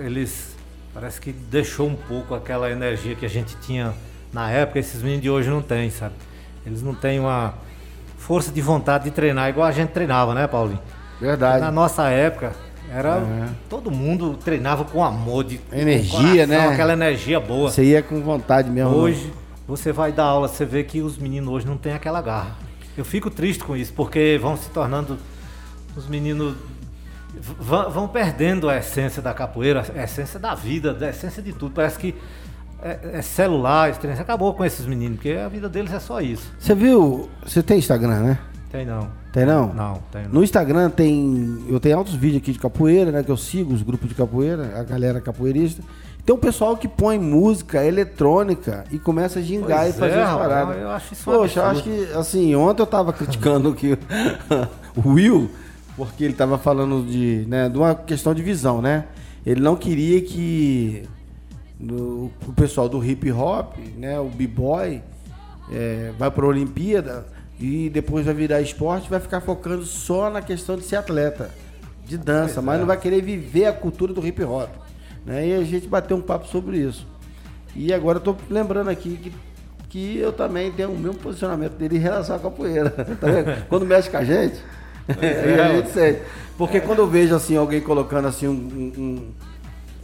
[0.00, 0.56] Eles
[0.92, 3.94] parece que deixou um pouco aquela energia que a gente tinha
[4.32, 4.78] na época.
[4.78, 6.14] Esses meninos de hoje não têm, sabe?
[6.66, 7.54] Eles não têm uma
[8.18, 10.80] força de vontade de treinar igual a gente treinava, né, Paulinho?
[11.20, 11.60] Verdade.
[11.60, 12.52] Na nossa época,
[12.94, 13.48] era uhum.
[13.68, 16.68] todo mundo treinava com amor de energia, coração, né?
[16.68, 17.70] Aquela energia boa.
[17.70, 18.90] Você ia com vontade mesmo.
[18.90, 18.96] Né?
[18.96, 19.32] Hoje
[19.66, 22.56] você vai dar aula, você vê que os meninos hoje não têm aquela garra.
[22.96, 25.18] Eu fico triste com isso porque vão se tornando
[25.96, 26.54] os meninos
[27.58, 31.74] vão, perdendo a essência da capoeira, a essência da vida, a essência de tudo.
[31.74, 32.14] Parece que
[32.82, 36.52] é, é celular, acabou com esses meninos, porque a vida deles é só isso.
[36.58, 37.30] Você viu?
[37.44, 38.38] Você tem Instagram, né?
[38.70, 39.21] Tem não.
[39.32, 39.72] Tem não?
[39.72, 40.30] Não, tem não.
[40.30, 41.64] No Instagram tem.
[41.68, 43.22] Eu tenho altos vídeos aqui de capoeira, né?
[43.22, 45.82] Que eu sigo os grupos de capoeira, a galera capoeirista.
[46.24, 50.22] Tem um pessoal que põe música eletrônica e começa a gingar pois e fazer é,
[50.22, 50.76] as paradas.
[50.76, 53.98] Eu acho isso Poxa, eu acho que, assim, ontem eu tava criticando aqui
[54.94, 55.50] o Will,
[55.96, 59.06] porque ele tava falando de, né, de uma questão de visão, né?
[59.44, 61.02] Ele não queria que
[61.80, 65.02] o pessoal do hip hop, né, o b-boy,
[65.72, 67.26] é, vai para a Olimpíada
[67.62, 71.48] e depois vai virar esporte, vai ficar focando só na questão de ser atleta,
[72.04, 74.68] de dança, mas não vai querer viver a cultura do hip hop.
[75.24, 75.46] Né?
[75.46, 77.06] E a gente bateu um papo sobre isso.
[77.76, 79.32] E agora eu tô lembrando aqui que,
[79.88, 82.90] que eu também tenho o mesmo posicionamento dele em relação à capoeira.
[83.20, 83.28] Tá
[83.68, 84.56] quando mexe com a gente,
[85.22, 86.20] é, a gente sente.
[86.58, 89.32] Porque quando eu vejo assim, alguém colocando assim um,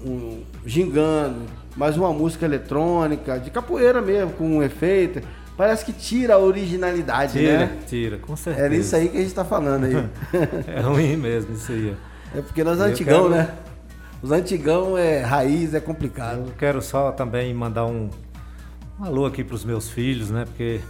[0.04, 1.40] um, um gingando,
[1.76, 5.26] mais uma música eletrônica, de capoeira mesmo, com um efeito
[5.58, 7.78] parece que tira a originalidade, tira, né?
[7.84, 8.74] Tira, com certeza.
[8.74, 10.08] É isso aí que a gente está falando aí.
[10.72, 11.96] é ruim mesmo isso aí.
[12.32, 13.30] É porque nós antigão, quero...
[13.30, 13.54] né?
[14.22, 16.46] Os antigão é raiz, é complicado.
[16.46, 18.08] Eu quero só também mandar um,
[19.00, 20.44] um alô aqui para os meus filhos, né?
[20.44, 20.80] Porque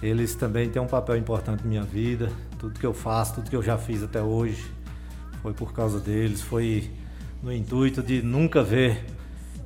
[0.00, 2.30] eles também têm um papel importante na minha vida.
[2.60, 4.64] Tudo que eu faço, tudo que eu já fiz até hoje,
[5.42, 6.40] foi por causa deles.
[6.40, 6.88] Foi
[7.42, 9.04] no intuito de nunca ver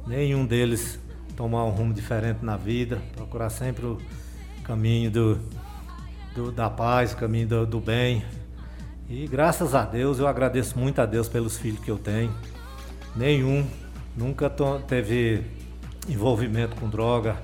[0.07, 0.99] nenhum deles
[1.41, 3.99] tomar um rumo diferente na vida, procurar sempre o
[4.63, 5.39] caminho do,
[6.35, 8.23] do da paz, o caminho do, do bem.
[9.09, 12.31] E graças a Deus, eu agradeço muito a Deus pelos filhos que eu tenho.
[13.17, 13.67] Nenhum
[14.15, 14.53] nunca
[14.87, 15.43] teve
[16.07, 17.39] envolvimento com droga,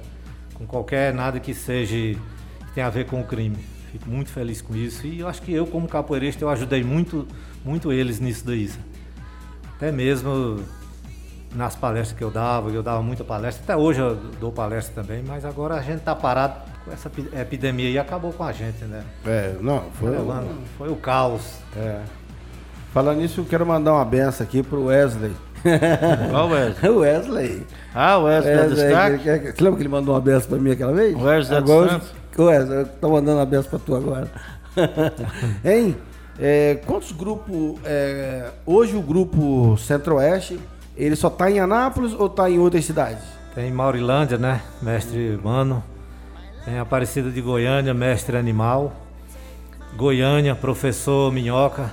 [0.53, 2.19] com qualquer nada que seja que
[2.75, 3.57] tenha a ver com o crime.
[3.93, 7.27] Fico muito feliz com isso e eu acho que eu como capoeirista eu ajudei muito,
[7.65, 8.71] muito eles nisso daí.
[9.75, 10.63] Até mesmo
[11.55, 15.23] nas palestras que eu dava, eu dava muita palestra, até hoje eu dou palestra também,
[15.27, 19.03] mas agora a gente tá parado com essa epidemia e acabou com a gente, né?
[19.25, 20.45] É, não, foi, o...
[20.79, 21.59] foi o caos.
[21.77, 22.01] É.
[22.93, 25.33] Falando nisso, eu quero mandar uma benção aqui pro Wesley.
[26.31, 26.89] Qual Wesley?
[26.91, 27.67] o Wesley.
[27.95, 29.19] Ah, o Wesley, Wesley destaque.
[29.19, 31.15] Que, que, que, lembra que ele mandou uma benção pra mim aquela vez?
[31.15, 32.13] O Wesley agora, Santos.
[32.39, 34.31] Wesley, eu tô mandando uma benção pra tu agora.
[35.65, 35.97] hein?
[36.39, 37.81] É, quantos grupos.
[37.85, 40.59] É, hoje o grupo Centro-Oeste
[40.97, 43.23] ele só está em Anápolis ou está em outras cidades?
[43.55, 44.63] Tem Maurilândia, né?
[44.81, 45.83] Mestre Mano.
[46.65, 48.93] Tem Aparecida de Goiânia, mestre animal.
[49.97, 51.93] Goiânia, professor Minhoca.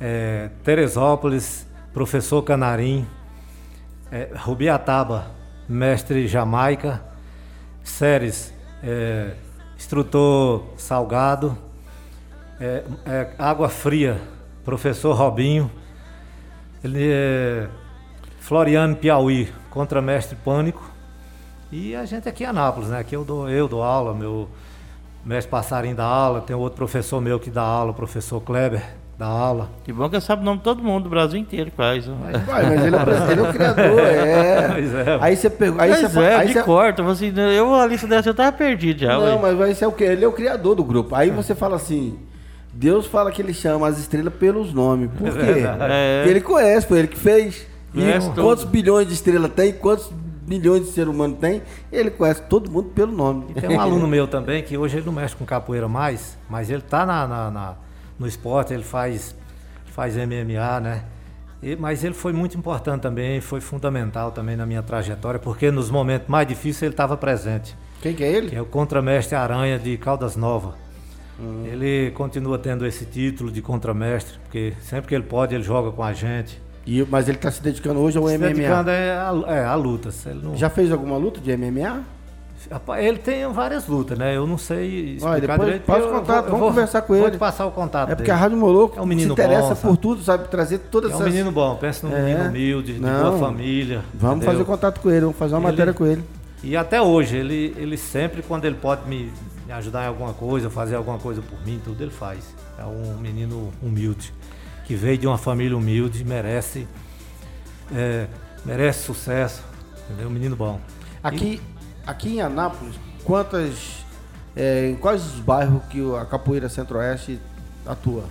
[0.00, 3.06] É, Teresópolis, professor Canarim,
[4.12, 5.30] é, Rubiataba,
[5.66, 7.02] mestre Jamaica,
[7.82, 9.32] Séries, é,
[9.76, 11.56] instrutor Salgado,
[12.60, 14.20] é, é, Água Fria,
[14.64, 15.70] professor Robinho,
[16.84, 17.68] ele é
[18.50, 20.88] Floriano Piauí, contramestre Pânico,
[21.72, 23.00] e a gente aqui em Anápolis, né?
[23.00, 24.48] Aqui eu dou, eu dou aula, meu
[25.24, 28.82] mestre Passarinho dá aula, tem outro professor meu que dá aula, o professor Kleber
[29.18, 29.68] dá aula.
[29.82, 32.08] Que bom que eu sabe o nome de todo mundo do Brasil inteiro, quase.
[32.46, 34.68] Vai, mas ele é, o- ele é o criador, é.
[34.76, 35.18] Pois é.
[35.20, 35.80] Aí você pegou.
[35.80, 38.52] Aí Mas você é, aí de você- corta, você, eu a lista dessa eu tava
[38.52, 39.18] perdido já.
[39.18, 40.04] Não, mas vai ser o quê?
[40.04, 41.16] Ele é o criador do grupo.
[41.16, 42.16] Aí você fala assim.
[42.72, 45.10] Deus fala que ele chama as estrelas pelos nomes.
[45.18, 45.64] Por quê?
[45.90, 46.18] É.
[46.18, 47.66] Porque ele conhece, foi ele que fez.
[47.96, 48.70] E Conhece quantos tudo.
[48.72, 50.10] bilhões de estrelas tem, quantos
[50.46, 53.46] milhões de ser humano tem, ele conhece todo mundo pelo nome.
[53.56, 56.70] E tem um aluno meu também que hoje ele não mexe com capoeira mais, mas
[56.70, 57.74] ele tá na, na- na-
[58.18, 59.34] no esporte, ele faz,
[59.86, 61.04] faz MMA, né?
[61.62, 65.90] E- mas ele foi muito importante também, foi fundamental também na minha trajetória, porque nos
[65.90, 67.74] momentos mais difíceis ele estava presente.
[68.02, 68.50] Quem que é ele?
[68.50, 70.74] Que é o contramestre Aranha de Caldas Nova.
[71.64, 76.02] Ele continua tendo esse título de contramestre, porque sempre que ele pode ele joga com
[76.02, 76.60] a gente.
[76.86, 78.92] E- mas ele tá se dedicando hoje ao Se dedicando MMA.
[78.92, 80.24] é a, é, a lutas.
[80.42, 82.02] Não- Já fez alguma luta de MMA?
[82.98, 84.36] Ele tem várias lutas, né?
[84.36, 85.82] Eu não sei explicar Olha, depois direito.
[85.84, 87.30] passa o contato, vamos vou- conversar com Vou ele.
[87.32, 88.32] te passar o contato É porque dele.
[88.32, 90.48] a Rádio Moloco É um menino se interessa bom, por tudo, sabe?
[90.48, 91.32] Trazer todas É um essas...
[91.32, 92.22] menino bom, pensa num É.
[92.22, 93.20] menino humilde, de Não.
[93.30, 94.02] boa família.
[94.14, 94.52] Vamos entendeu?
[94.52, 96.24] fazer contato com ele, vamos fazer uma Ele- matéria com ele.
[96.64, 99.30] E até hoje, ele, ele sempre, quando ele pode me,
[99.64, 102.40] me ajudar em alguma coisa, fazer alguma coisa por mim, tudo ele faz.
[102.78, 104.32] É um menino humilde,
[104.86, 106.86] que veio de uma família humilde, merece,
[107.94, 108.26] é,
[108.64, 109.62] merece sucesso,
[110.04, 110.28] entendeu?
[110.28, 110.80] Um menino bom.
[111.22, 111.60] Aqui,
[112.06, 112.94] aqui em Anápolis,
[113.24, 114.04] quantas.
[114.56, 117.40] é, em quais os bairros que a Capoeira Centro-Oeste
[117.84, 118.24] atua?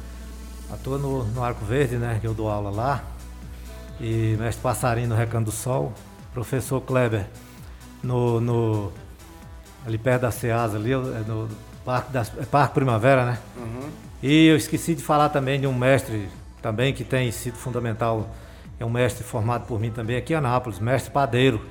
[0.72, 2.18] Atua no, no Arco Verde, né?
[2.20, 3.04] Que eu dou aula lá.
[4.00, 5.94] E mestre Passarinho no Recanto do Sol.
[6.34, 7.28] Professor Kleber
[8.04, 8.92] no, no-
[9.86, 11.48] ali perto da Ceasa, ali, é no
[11.86, 13.38] Parque, das, é Parque Primavera, né?
[14.24, 16.28] E eu esqueci de falar também de um mestre
[16.66, 18.28] também que tem sido fundamental.
[18.80, 21.62] É um mestre formado por mim também aqui em Anápolis, mestre Padeiro.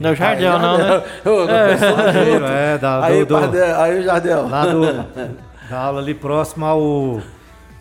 [0.00, 1.02] Não é o Jardel, não, né?
[1.22, 4.48] Padeiro, é, da, aí, do, aí o Jardel.
[4.48, 5.02] lá do,
[5.68, 6.80] da aula ali próximo ao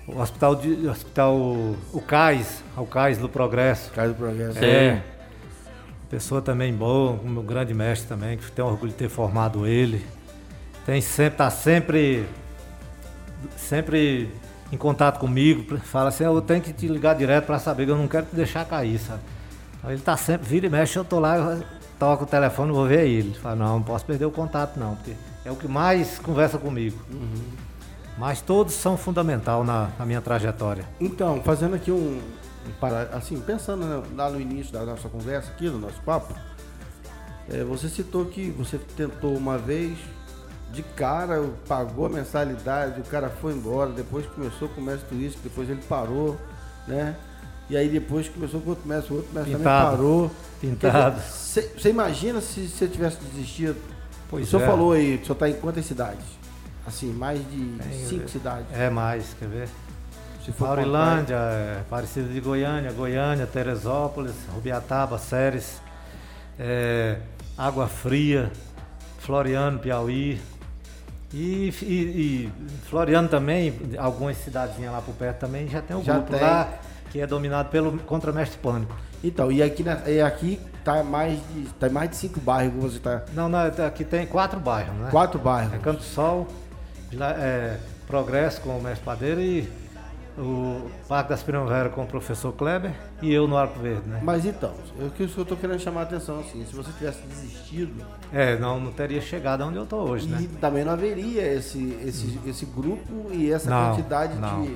[0.08, 3.90] o hospital, de, hospital o CAIS, ao CAIS do Progresso.
[3.92, 4.60] Cai do progresso.
[4.62, 5.02] É.
[6.10, 10.06] Pessoa também boa, um grande mestre também, que tenho orgulho de ter formado ele.
[10.86, 12.26] Tem sempre, tá sempre,
[13.56, 14.30] sempre
[14.72, 15.78] em contato comigo.
[15.80, 18.36] Fala assim, eu tenho que te ligar direto para saber que eu não quero te
[18.36, 19.22] deixar cair, sabe?
[19.80, 21.64] Então ele tá sempre, vira e mexe, eu tô lá, eu
[22.00, 23.30] toco o telefone, vou ver ele.
[23.30, 26.58] Ele Fala, não, não posso perder o contato não, porque é o que mais conversa
[26.58, 26.98] comigo.
[28.18, 30.86] Mas todos são fundamental na, na minha trajetória.
[31.00, 32.20] Então, fazendo aqui um.
[32.66, 36.34] um para- assim, pensando né, lá no início da nossa conversa aqui, do nosso papo,
[37.50, 39.98] é, você citou que você tentou uma vez,
[40.72, 45.44] de cara, pagou a mensalidade, o cara foi embora, depois começou com o mestre turístico,
[45.44, 46.38] depois ele parou,
[46.88, 47.16] né?
[47.70, 49.98] E aí depois começou com outro mestre, o outro mestre também Pintado.
[49.98, 50.32] parou.
[50.62, 51.22] Pintado.
[51.22, 53.78] Você imagina se você tivesse desistido?
[54.30, 54.66] Pois o senhor é.
[54.66, 56.26] falou aí, o senhor está em quantas cidades?
[56.86, 58.68] Assim, mais de Tem, cinco cidades.
[58.72, 59.70] É mais, quer ver?
[60.44, 65.82] Se for Maurilândia, é, Aparecida de Goiânia, Goiânia, Teresópolis, Rubiataba, Séries,
[66.60, 67.18] é,
[67.58, 68.52] Água Fria,
[69.18, 70.40] Floriano, Piauí.
[71.38, 72.52] E, e- e
[72.90, 76.40] Floriano também, algumas cidadezinhas lá por perto também já tem o Já grupo tem.
[76.42, 76.70] lá
[77.12, 78.96] que é dominado pelo Contramestre Pânico.
[79.22, 83.24] Então, e aqui, e aqui tá mais de tá mais de cinco bairros você tá.
[83.34, 85.10] Não, não, aqui tem quatro bairros, né?
[85.12, 85.74] Quatro bairros.
[85.74, 86.48] É Canto Sol,
[87.38, 89.68] é, Progresso com o Mestre Padeiro e
[90.38, 94.20] o Parque das Primaveras com o professor Kleber e eu no Arco Verde, né?
[94.22, 98.06] Mas então, o que eu tô querendo chamar a atenção assim, se você tivesse desistido,
[98.34, 100.48] É, não, não teria chegado onde eu tô hoje, e né?
[100.60, 104.64] também não haveria esse, esse, esse grupo e essa Não, quantidade não.
[104.64, 104.76] de,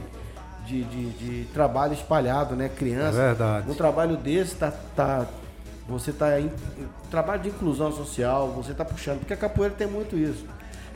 [0.65, 2.69] de, de, de trabalho espalhado, né?
[2.69, 3.19] Criança.
[3.19, 3.69] É verdade.
[3.69, 4.71] Um trabalho desse tá.
[4.95, 5.25] tá
[5.87, 6.51] você tá em
[7.09, 10.45] trabalho de inclusão social, você tá puxando, porque a capoeira tem muito isso.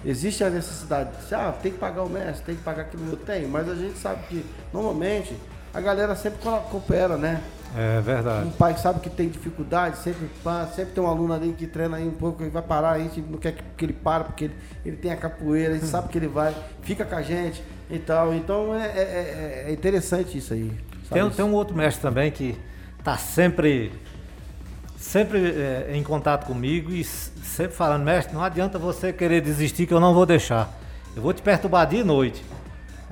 [0.05, 3.17] Existe a necessidade de, ah, tem que pagar o mestre, tem que pagar aquilo eu
[3.17, 5.33] tenho, mas a gente sabe que normalmente
[5.73, 7.41] a galera sempre co- coopera, né?
[7.75, 8.49] É Um verdade.
[8.59, 10.29] pai que sabe que tem dificuldade, sempre,
[10.75, 13.19] sempre tem um aluno ali que treina aí um pouco, ele vai parar, a gente
[13.21, 14.53] não quer que, ele pare, porque ele,
[14.85, 17.97] ele tem a capoeira, a gente sabe que ele vai, fica com a gente e
[17.97, 18.33] tal.
[18.35, 20.71] Então é, é- é- é interessante isso aí.
[21.09, 22.55] Tem, tem um outro mestre também que
[23.03, 23.91] tá sempre,
[25.03, 29.93] sempre é, em contato comigo e sempre falando, mestre, não adianta você querer desistir que
[29.93, 30.69] eu não vou deixar.
[31.15, 32.43] Eu vou te perturbar dia e noite.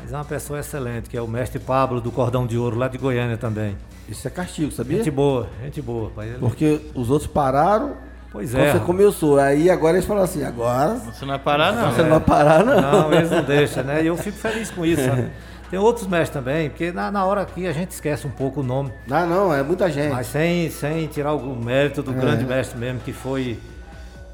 [0.02, 2.88] Mas é uma pessoa excelente, que é o mestre Pablo do Cordão de Ouro, lá
[2.88, 3.78] de Goiânia também.
[4.10, 4.98] Isso é castigo, sabia?
[4.98, 6.10] Gente boa, gente boa.
[6.10, 6.30] pai.
[6.30, 7.96] Ele- Porque os outros pararam
[8.32, 8.72] Pois é.
[8.72, 9.38] você começou.
[9.38, 11.92] Aí agora eles falam assim, agora Você não vai parar, não.
[11.92, 12.82] você não vai parar, não.
[12.82, 14.02] Não, eles não deixam, né?
[14.02, 15.30] E eu fico feliz com isso, sabe?
[15.72, 18.64] Tem outros mestres também, porque na, na hora aqui a gente esquece um pouco o
[18.64, 20.12] nome, Não, não, é muita gente.
[20.12, 22.14] mas sem, sem tirar o mérito do É.
[22.14, 23.58] grande mestre mesmo, que foi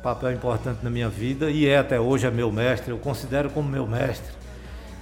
[0.01, 3.69] papel importante na minha vida e é até hoje é meu mestre, eu considero como
[3.69, 4.35] meu mestre.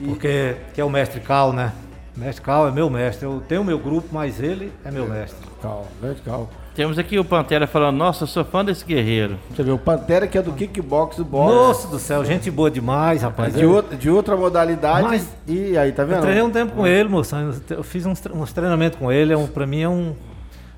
[0.03, 1.71] Porque que é o mestre Cal, né?
[2.17, 3.25] Mestre Cal é meu mestre.
[3.25, 5.39] Eu tenho meu grupo, mas ele é meu mestre.
[5.61, 6.49] Calma, grande calma.
[6.75, 9.37] Temos aqui o Pantera falando, nossa, eu sou fã desse guerreiro.
[9.49, 11.55] Você vê, o Pantera que é do kickbox, do boxe.
[11.55, 13.53] Nossa do céu, gente boa demais, rapaz.
[13.55, 15.07] De, outra, de outra modalidade.
[15.07, 16.21] Mas- e aí, tá Eu vendo?
[16.21, 17.33] treinei um tempo com ele, moço.
[17.69, 19.31] Eu fiz uns, uns treinamentos com ele.
[19.31, 20.13] É um, pra mim é um,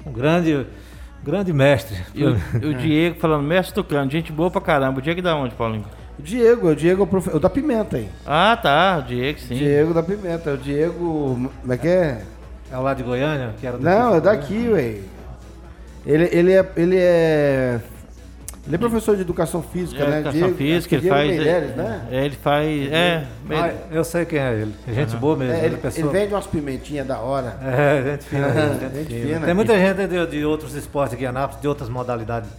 [0.05, 0.67] um grande,
[1.23, 1.97] grande mestre.
[2.13, 4.99] E o, o Diego falando, mestre Tucano, gente boa pra caramba.
[4.99, 5.85] O Diego da onde, Paulinho?
[6.19, 7.35] O Diego, o Diego é o, profe...
[7.35, 8.07] o da Pimenta aí.
[8.23, 9.55] Ah, tá, o Diego, sim.
[9.55, 10.51] Diego da Pimenta.
[10.53, 11.49] O Diego.
[11.61, 12.21] Como é que é?
[12.71, 13.55] É o lá de Goiânia?
[13.59, 14.97] Que era do Não, é daqui, ué.
[16.07, 16.65] Ele, ele é.
[16.75, 17.79] Ele é.
[18.65, 20.15] Ele é professor de educação física, É, né?
[20.19, 21.27] educação Diego- física, que ele faz.
[21.29, 22.07] Meireles, é, né?
[22.11, 22.91] é, ele faz.
[22.91, 24.73] É, Ah, eu sei quem é ele.
[24.87, 25.53] É gente boa mesmo.
[25.53, 26.05] É, ele, ele, é pessoa...
[26.09, 27.57] ele vende umas pimentinhas da hora.
[27.61, 28.49] É, gente fina.
[28.49, 29.25] gente Gente fina.
[29.35, 29.45] fina.
[29.45, 32.49] Tem muita gente de, de outros esportes aqui em Anápolis, de outras modalidades.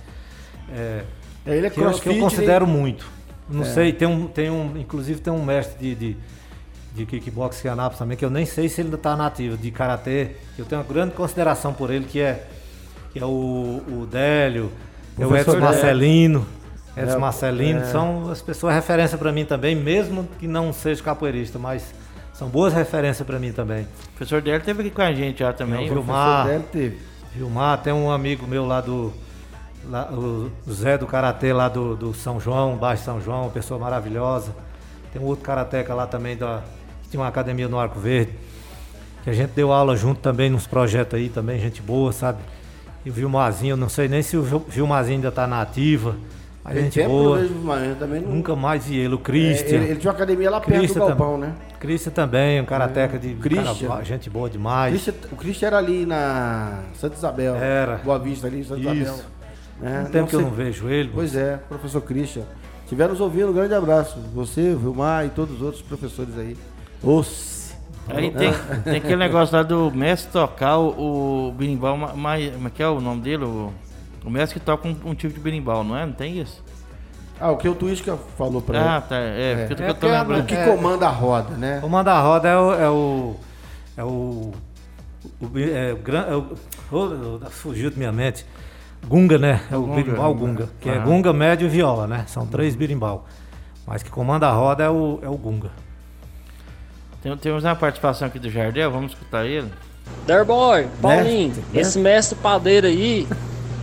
[0.74, 1.02] é,
[1.46, 2.14] É, Ele é que, eu, que crossfit.
[2.16, 3.04] eu considero muito.
[3.50, 3.54] É.
[3.54, 4.78] Não sei, tem um, tem um.
[4.78, 6.16] Inclusive tem um mestre de, de,
[6.94, 9.58] de kickbox aqui em Anápolis também, que eu nem sei se ele ainda está nativo,
[9.58, 10.30] de karatê.
[10.58, 12.44] Eu tenho uma grande consideração por ele, que é,
[13.12, 14.70] que é o, o Délio,
[15.18, 15.64] é o Professor Edson Délio.
[15.64, 16.46] Marcelino.
[16.96, 17.84] Edson É, Marcelino, é.
[17.84, 21.94] são as pessoas referência para mim também, mesmo que não seja capoeirista, mas
[22.32, 23.82] são boas referências para mim também.
[23.82, 25.86] O professor dele esteve aqui com a gente já também.
[25.86, 26.42] É, o O Vilmar.
[26.44, 26.98] professor dele teve.
[27.34, 29.12] Vilmar, tem um amigo meu lá do.
[29.88, 33.78] lá, o Zé do Karatê lá do, do São João, Baixo São João, uma pessoa
[33.78, 34.52] maravilhosa.
[35.12, 36.62] Tem um outro karateca lá também da.
[37.02, 38.32] que tinha uma academia no Arco Verde.
[39.22, 42.38] Que a gente deu aula junto também nos projetos aí também, gente boa, sabe?
[43.08, 46.14] E o Vilmarzinho, eu não sei nem se o Vil- Vilmarzinho ainda tá na ativa.
[46.62, 47.38] A Tem gente boa.
[47.38, 48.32] vejo o Maranhão também não.
[48.32, 49.14] Nunca mais vi ele.
[49.14, 49.76] O É, Christian.
[49.78, 51.54] ele, ele tinha uma academia lá perto Christian do galpão, né?
[51.80, 53.88] Christian também, um karateca de Christian.
[53.88, 54.92] cara- gente boa demais.
[54.92, 57.54] Christian- o Christian era ali na Santa Isabel.
[57.56, 57.96] Era.
[58.04, 58.92] Boa Vista ali, Santa Isso.
[58.92, 59.20] Isabel.
[59.82, 61.10] É, Um tempo que eu não vejo ele.
[61.14, 62.42] Pois é, professor Christian.
[62.84, 64.18] Estiver nos ouvindo, um grande abraço.
[64.34, 66.54] Você, o Vilmar e todos os outros professores aí.
[67.02, 67.57] Os.
[68.08, 68.52] Aí tem,
[68.84, 72.82] tem aquele negócio lá do mestre tocar o, o berimbau, ma- mais, como é que
[72.82, 73.44] é o nome dele?
[73.44, 73.72] O,
[74.24, 76.04] o mestre que toca um, um tipo de berimbau, não é?
[76.06, 76.62] Não tem isso?
[77.40, 79.04] Ah, o que o Tuísca falou pra Ah, ele.
[79.08, 79.16] tá.
[79.16, 80.46] É, porque eu tô, É eu tô porque a- O lembrando.
[80.46, 80.66] que É.
[80.66, 81.80] comanda a roda, né?
[81.84, 82.72] O manda roda é o.
[82.74, 83.34] É o.
[83.96, 84.52] É o,
[85.40, 86.56] o- é o é o-
[86.90, 88.44] oh, fugiu de minha mente.
[89.06, 89.60] Gunga, né?
[89.70, 89.94] É o Gunga.
[90.02, 90.68] berimbau Gunga.
[90.80, 91.04] Que é Aham.
[91.04, 92.24] Gunga, médio e viola, né?
[92.26, 93.26] São três berimbau.
[93.86, 95.70] Mas que comanda a roda é o, é o Gunga.
[97.22, 99.68] Tem, temos uma participação aqui do Jardel, vamos escutar ele.
[100.26, 103.26] Derboy, Paulinho, Mestre, esse mestre padeiro aí,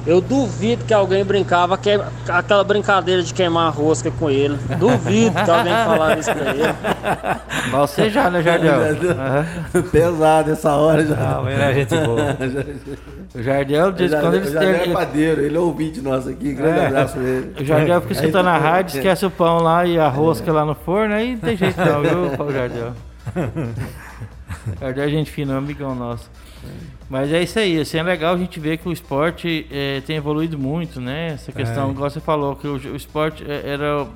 [0.08, 1.90] eu duvido que alguém brincava que,
[2.30, 4.58] aquela brincadeira de queimar a rosca com ele.
[4.80, 6.76] Duvido que alguém falasse isso pra ele.
[7.72, 8.80] Você já, né, Jardel?
[9.92, 11.16] Pesado essa hora já.
[11.16, 12.38] Não, ele é gente boa.
[13.36, 16.54] O Jardel, em Já, quando ele, já é ele, padeiro, ele é ouvinte nosso aqui.
[16.54, 16.86] Grande É.
[16.86, 17.54] abraço pra ele.
[17.60, 20.74] o Jardel fica escutando a rádio, esquece o pão lá e a rosca lá no
[20.74, 22.94] forno, aí não tem jeito não, viu, Paulo Jardel?
[24.80, 26.30] Jardel é gente fina, é amigão nosso.
[27.10, 30.16] Mas é isso aí, assim, é legal a gente ver que o esporte eh, tem
[30.16, 31.28] evoluído muito, né?
[31.34, 31.92] Essa questão, É.
[31.92, 34.08] igual você falou, que o, o esporte eh, era,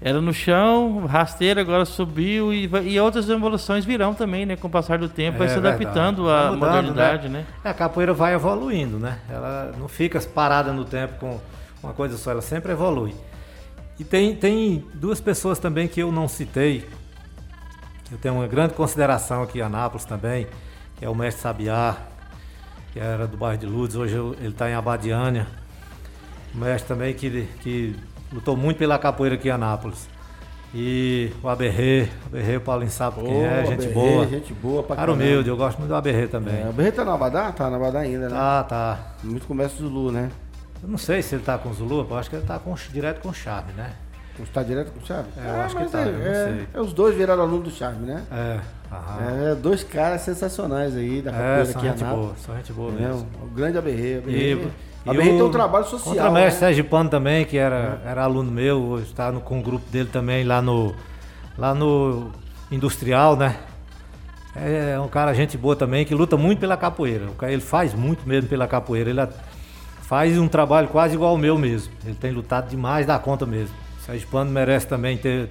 [0.00, 4.56] era no chão, rasteiro, agora subiu e, vai- e outras evoluções virão também, né?
[4.56, 5.84] Com o passar do tempo, vai É se verdade.
[5.84, 7.44] adaptando Vai à mudando, modernidade, né?
[7.62, 9.18] É, a capoeira vai evoluindo, né?
[9.28, 11.38] Ela não fica parada no tempo com
[11.82, 13.14] uma coisa só, ela sempre evolui.
[14.00, 16.86] E tem, tem duas pessoas também que eu não citei,
[18.14, 20.46] eu tenho uma grande consideração aqui em Anápolis também,
[20.96, 21.96] que é o mestre Sabiá,
[22.92, 25.48] que era do bairro de Lourdes, hoje ele está em Abadiânia.
[26.54, 27.96] O mestre também que, que
[28.32, 30.08] lutou muito pela capoeira aqui em Anápolis.
[30.72, 34.26] E o Aberrê, o Aberrê, o Paulinho sabe quem é, gente Aberrê, boa.
[34.26, 36.62] Gente boa pra Cara humilde, eu gosto muito do Aberrê também.
[36.62, 37.50] É, o Berreta tá na Abadá?
[37.50, 38.36] Tá na Abadá ainda, né?
[38.36, 38.98] Tá, tá.
[39.24, 40.30] Muito comércio Zulu, né?
[40.80, 42.74] Eu não sei se ele tá com o Zulu, eu acho que ele tá com,
[42.92, 43.92] direto com o Charme, né?
[44.42, 45.28] Está direto com o Chave?
[45.36, 48.24] É, eu acho que tá, é, é, é, os dois viraram aluno do Chave, né?
[48.32, 48.60] É.
[49.50, 52.92] É, dois caras sensacionais aí da É, capoeira são aqui gente boa, são gente boa
[52.92, 53.26] É, mesmo.
[53.42, 54.22] o grande Aberrê o
[55.36, 56.14] tem um trabalho social.
[56.14, 56.68] Contramestre né?
[56.68, 60.44] Sergipano também, que era, era aluno meu, hoje está no, com o grupo dele também
[60.44, 60.94] lá no,
[61.58, 62.30] lá no
[62.70, 63.56] Industrial, né?
[64.56, 67.26] É um cara gente boa também, que luta muito pela capoeira.
[67.42, 69.10] Ele faz muito mesmo pela capoeira.
[69.10, 69.20] Ele
[70.02, 71.92] faz um trabalho quase igual ao meu mesmo.
[72.04, 73.74] Ele tem lutado demais da conta mesmo.
[74.06, 75.48] Sérgio Pano merece também ter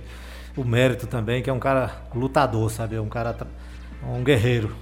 [0.56, 2.95] o mérito também, que é um cara lutador, sabe?
[2.95, 3.36] É um cara,
[4.08, 4.76] um guerreiro.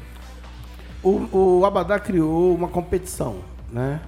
[1.03, 3.37] O, o Abadá criou uma competição,
[3.71, 4.01] né?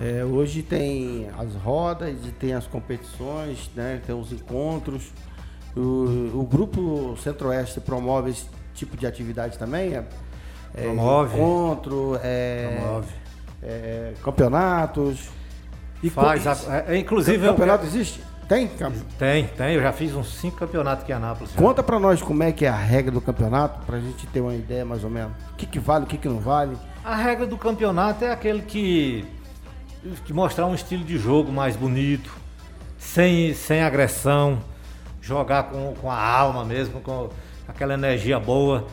[0.00, 4.00] É, hoje tem as rodas e tem as competições, né?
[4.06, 5.10] Tem os encontros.
[5.76, 9.94] O, o grupo Centro-Oeste promove esse tipo de atividade também?
[9.94, 10.04] É,
[10.74, 11.36] é Promove.
[11.36, 13.12] Encontro, é, Promove.
[13.62, 15.28] é, campeonatos.
[16.02, 18.20] E Faz, a- é, inclusive campeonato existe?
[18.48, 18.70] Tem?
[19.18, 19.74] Tem, tem.
[19.74, 21.52] Eu já fiz uns cinco campeonatos aqui em Anápolis.
[21.54, 24.54] Conta pra nós como é que é a regra do campeonato, pra gente ter uma
[24.54, 25.32] ideia mais ou menos.
[25.52, 26.76] O que, que vale, o que, que não vale.
[27.04, 29.24] A regra do campeonato é aquele que,
[30.24, 32.32] que mostrar um estilo de jogo mais bonito,
[32.96, 34.60] sem, sem agressão,
[35.20, 37.28] jogar com, com a alma mesmo, com
[37.66, 38.86] aquela energia boa.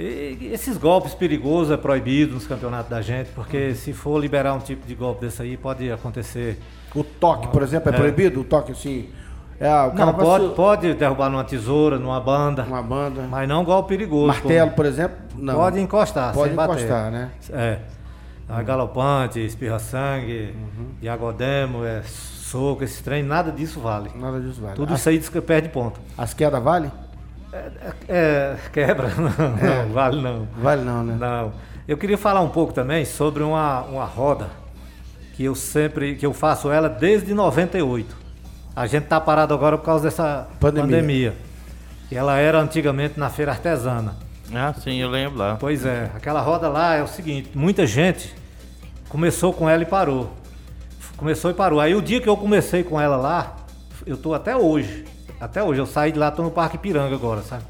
[0.00, 4.60] E esses golpes perigosos é proibido nos campeonatos da gente, porque se for liberar um
[4.60, 6.56] tipo de golpe desse aí, pode acontecer.
[6.94, 7.98] O toque, por exemplo, é, É.
[7.98, 8.40] proibido?
[8.40, 9.08] O toque assim.
[9.60, 13.22] É, o cara Não, pode, pode derrubar numa tesoura, numa banda, uma banda.
[13.28, 14.28] mas não golpe perigoso.
[14.28, 15.16] Martelo, como- por exemplo?
[15.36, 15.54] Não.
[15.56, 16.72] Pode encostar, Pode sem bater.
[16.76, 17.30] encostar, né?
[17.50, 17.78] É.
[18.48, 20.86] A galopante, espirra-sangue, Uhum.
[21.00, 24.10] diagodemo, é, soco, esse trem, nada disso vale.
[24.14, 24.76] Nada disso vale.
[24.76, 26.00] Tudo as, isso aí perde ponto.
[26.16, 26.88] as quedas vale?
[28.08, 30.48] É, quebra, não, não, vale não.
[30.58, 31.16] Vale não, né?
[31.18, 31.52] Não.
[31.86, 34.48] Eu queria falar um pouco também sobre uma, uma roda
[35.34, 38.14] que eu sempre, que eu faço ela desde 98.
[38.76, 40.98] A gente tá parado agora por causa dessa Pandemia.
[40.98, 41.34] pandemia.
[42.12, 44.16] Ela era antigamente na feira artesana.
[44.54, 45.56] Ah, sim, eu lembro lá.
[45.58, 48.34] Pois é, aquela roda lá é o seguinte, muita gente
[49.08, 50.32] começou com ela e parou.
[51.16, 51.80] Começou e parou.
[51.80, 53.56] Aí o dia que eu comecei com ela lá,
[54.06, 55.04] eu tô até hoje.
[55.40, 57.62] Até hoje, eu saí de lá, tô no Parque Piranga agora, sabe?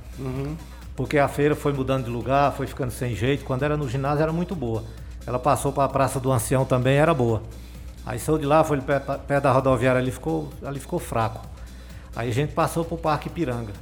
[0.97, 3.45] Porque a feira foi mudando de lugar, foi ficando sem jeito.
[3.45, 4.83] Quando era no ginásio era muito boa.
[5.27, 7.43] Ela passou para a Praça do Ancião também, era boa.
[8.07, 11.47] Aí saiu de lá, foi pé, pé da rodoviária ali, ficou, ali ficou fraco.
[12.17, 13.73] Aí a gente passou pro Parque Piranga.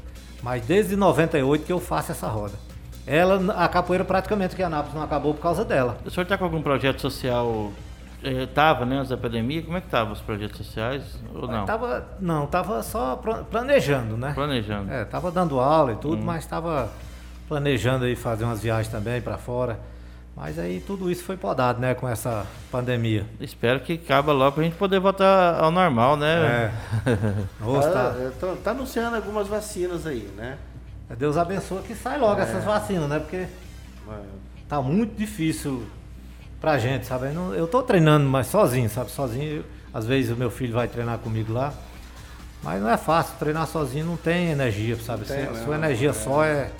[0.42, 2.54] Mas desde 98 que eu faço essa roda.
[3.06, 5.96] Ela, a capoeira praticamente que Anápolis não acabou por causa dela.
[6.04, 7.70] O senhor tá com algum projeto social?
[8.28, 9.62] Eh, tava, né, antes da pandemia?
[9.62, 11.02] Como é que tava os projetos sociais?
[11.32, 11.64] Ou não?
[11.64, 14.32] Tava, não, tava só pla- planejando, né?
[14.34, 14.90] Planejando.
[14.92, 15.98] É, tava dando aula e Hum.
[15.98, 16.90] tudo, mas tava
[17.48, 19.78] planejando aí fazer umas viagens também para fora.
[20.34, 23.24] Mas aí tudo isso foi podado, né, com essa pandemia.
[23.40, 26.34] Espero que acabe logo pra gente poder voltar ao normal, né?
[26.34, 26.72] É.
[27.82, 30.58] Tá, tá- é, anunciando algumas vacinas aí, né?
[31.16, 33.20] Deus abençoe que sai logo essas vacinas, né?
[33.20, 33.46] Porque
[34.68, 35.86] tá muito difícil
[36.60, 37.26] pra gente, sabe?
[37.26, 39.10] Eu, não- eu tô treinando mais sozinho, sabe?
[39.10, 41.72] Sozinho, às vezes o meu filho vai treinar comigo lá.
[42.62, 45.24] Mas não é fácil, treinar sozinho não tem energia, sabe?
[45.24, 46.70] tem, Se- não, sua energia só é,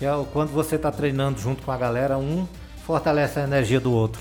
[0.00, 2.46] é quando você tá treinando junto com a galera, um
[2.86, 4.20] fortalece a energia do outro.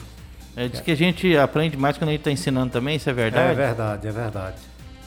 [0.55, 3.13] É, diz que a gente aprende mais quando a gente tá ensinando também, isso é
[3.13, 3.51] verdade?
[3.51, 4.55] É verdade, é verdade.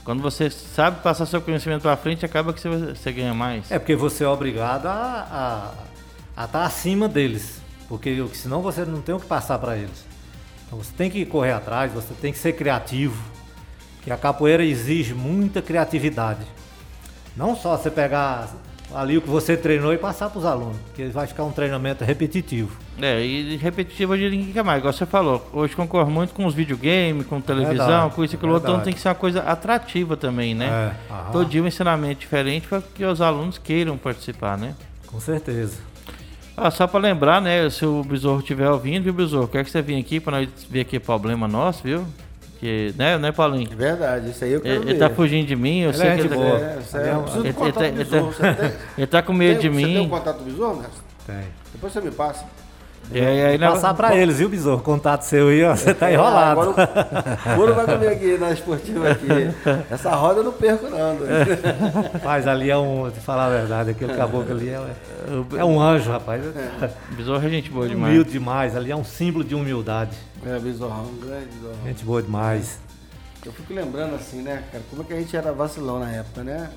[0.05, 3.71] Quando você sabe passar seu conhecimento pra frente, acaba que você, você ganha mais.
[3.71, 5.73] É porque você é obrigado a
[6.45, 7.61] estar acima deles.
[7.89, 10.05] Porque senão você não tem o que passar para eles.
[10.67, 13.23] Então você tem que correr atrás, você tem que ser criativo.
[14.03, 16.45] Que a capoeira exige muita criatividade.
[17.37, 18.49] Não só você pegar
[18.95, 22.05] ali o que você treinou e passar para os alunos, porque vai ficar um treinamento
[22.05, 22.77] repetitivo.
[23.01, 25.49] É, e repetitivo hoje ninguém quer mais, igual você falou.
[25.53, 28.83] Hoje concorre muito com os videogames, com televisão, Verdade, com isso e aquilo outro, então
[28.83, 30.67] tem que ser uma coisa atrativa também, né?
[30.67, 31.33] É, aham.
[31.33, 34.75] Todo dia um ensinamento diferente para que os alunos queiram participar, né?
[35.07, 35.79] Com certeza.
[36.57, 39.49] Ah, só para lembrar, né, se o Besouro estiver ouvindo, viu, Besouro?
[39.49, 42.07] Quero que você venha aqui para nós ver aqui problema nosso, viu?
[42.61, 43.69] Que, né, né, Paulinho?
[43.73, 44.91] É verdade, isso aí eu quero Ele, ver.
[44.93, 46.47] ele tá fugindo de mim, eu Ele sei é que ele, boa.
[46.47, 48.33] É, Ele é, eu um- preciso do ele- contato ele- do ele- Besouro.
[48.33, 50.09] Você tem, ele tá com medo de tem- Você tem o mim.
[50.09, 51.01] contato do Besouro, mestre?
[51.27, 51.45] Tem.
[51.73, 52.45] Depois você me passa.
[53.13, 54.83] E aí, aí nós- Passar para eles, viu, Besouro?
[54.83, 56.61] Contato seu aí, ó, você tá É, enrolado.
[56.61, 59.27] agora o Muro vai comer aqui na esportiva aqui.
[59.91, 61.17] Essa roda eu não perco, não.
[61.17, 61.33] doido.
[62.15, 64.81] Rapaz, ali é um, te falar a verdade, aquele caboclo ali é,
[65.59, 66.43] é um anjo, rapaz.
[67.11, 68.11] Besouro é gente boa demais.
[68.13, 70.17] Humilde demais, ali é um símbolo de humildade.
[70.45, 71.85] É, Besorrão, grande Besorrão.
[71.85, 72.79] Gente boa demais.
[73.45, 76.43] Eu fico lembrando assim, né, cara, como é que a gente era vacilão na época,
[76.43, 76.71] né?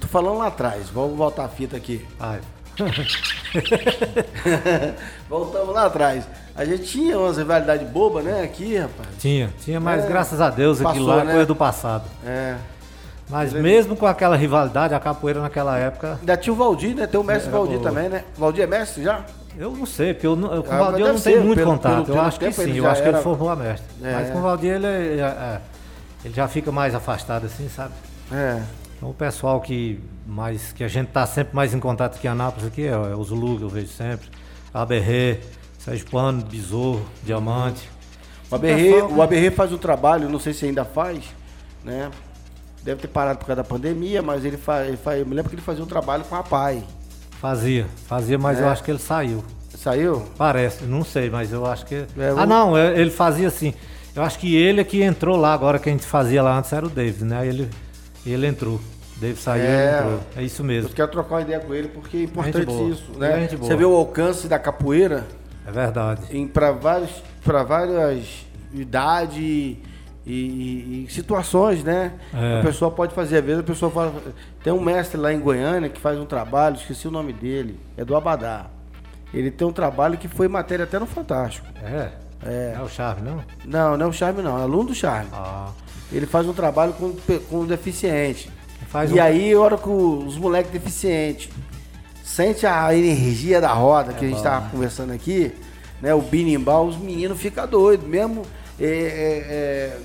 [0.00, 2.06] Tô falando lá atrás, vamos voltar a fita aqui.
[2.18, 2.40] Ai,
[5.28, 6.24] Voltamos lá atrás.
[6.54, 9.08] A gente tinha umas rivalidades bobas, né, aqui, rapaz.
[9.18, 11.32] tinha, tinha, mas É, graças a Deus aquilo passou, lá é né?
[11.32, 12.04] coisa do passado.
[12.26, 12.56] É.
[13.30, 17.06] Mas mesmo com aquela rivalidade, a capoeira naquela época, Ainda tinha o Valdir, né?
[17.06, 18.24] Tem o mestre Era Valdir também, né?
[18.36, 19.24] Valdir é mestre já?
[19.58, 21.58] eu não sei, porque eu, não- eu, com Ah, o Valdir eu não tenho muito
[21.58, 22.04] pelo- contato.
[22.06, 23.86] pelo- eu acho que sim, ele eu já acho que era- ele formou a mestre.
[24.02, 24.12] É.
[24.14, 25.60] Mas com o Valdir ele, é- é-
[26.24, 27.92] ele já fica mais afastado assim, sabe?
[28.30, 28.60] É.
[28.96, 32.30] Então o pessoal que, mais, que a gente tá sempre mais em contato aqui em
[32.30, 34.28] Anápolis aqui, é, é o Zulu, que eu vejo sempre,
[34.72, 35.38] Aberrê,
[35.78, 37.88] Sérgio Pano, Besouro, Diamante.
[38.50, 41.24] O pessoal, o Aberrê faz o trabalho, não sei se ainda faz,
[41.84, 42.10] né?
[42.84, 45.48] deve ter parado por causa da pandemia, mas ele faz, ele faz eu me lembro
[45.48, 46.82] que ele fazia um trabalho com a pai.
[47.40, 48.62] Fazia, fazia, mas É.
[48.62, 49.44] eu acho que ele saiu.
[49.76, 50.24] Saiu?
[50.36, 51.94] Parece, não sei, mas eu acho que.
[51.94, 52.06] É,
[52.36, 53.72] Ah, o- não, é, ele fazia assim.
[54.14, 56.72] Eu acho que ele é que entrou lá agora, que a gente fazia lá antes
[56.72, 57.46] era o David, né?
[57.46, 57.68] Ele,
[58.26, 58.80] ele entrou.
[59.22, 60.18] David saiu É.
[60.36, 60.90] É isso Eu mesmo.
[60.90, 62.90] quero trocar uma ideia com ele porque é importante boa.
[62.90, 63.40] isso, né?
[63.40, 63.70] gente boa.
[63.70, 65.24] Você vê o alcance da capoeira
[65.66, 66.22] É verdade.
[66.30, 68.44] em para vários para várias
[68.74, 69.82] idades e,
[70.26, 72.12] e- e situações, né?
[72.34, 72.60] É.
[72.60, 74.12] A pessoa pode fazer, às vezes a pessoa fala,
[74.62, 78.04] tem um mestre lá em Goiânia que faz um trabalho, esqueci o nome dele, é
[78.04, 78.66] do Abadá.
[79.34, 81.66] Ele tem um trabalho que foi matéria até no Fantástico.
[81.82, 82.10] É.
[82.44, 82.74] É.
[82.76, 83.42] É o Charme, não?
[83.64, 85.30] Não, não é o Charme não, é aluno do Charme.
[85.32, 85.70] Ah.
[86.12, 87.14] Ele faz um trabalho com,
[87.48, 88.50] com deficiente.
[88.88, 91.48] Faz e um- aí, a hora que os moleques deficientes
[92.24, 95.52] sente a energia da roda que a gente estava conversando aqui,
[96.00, 96.14] né?
[96.14, 98.42] O binimbal, os meninos ficam doidos, mesmo
[98.80, 99.96] é, é, é,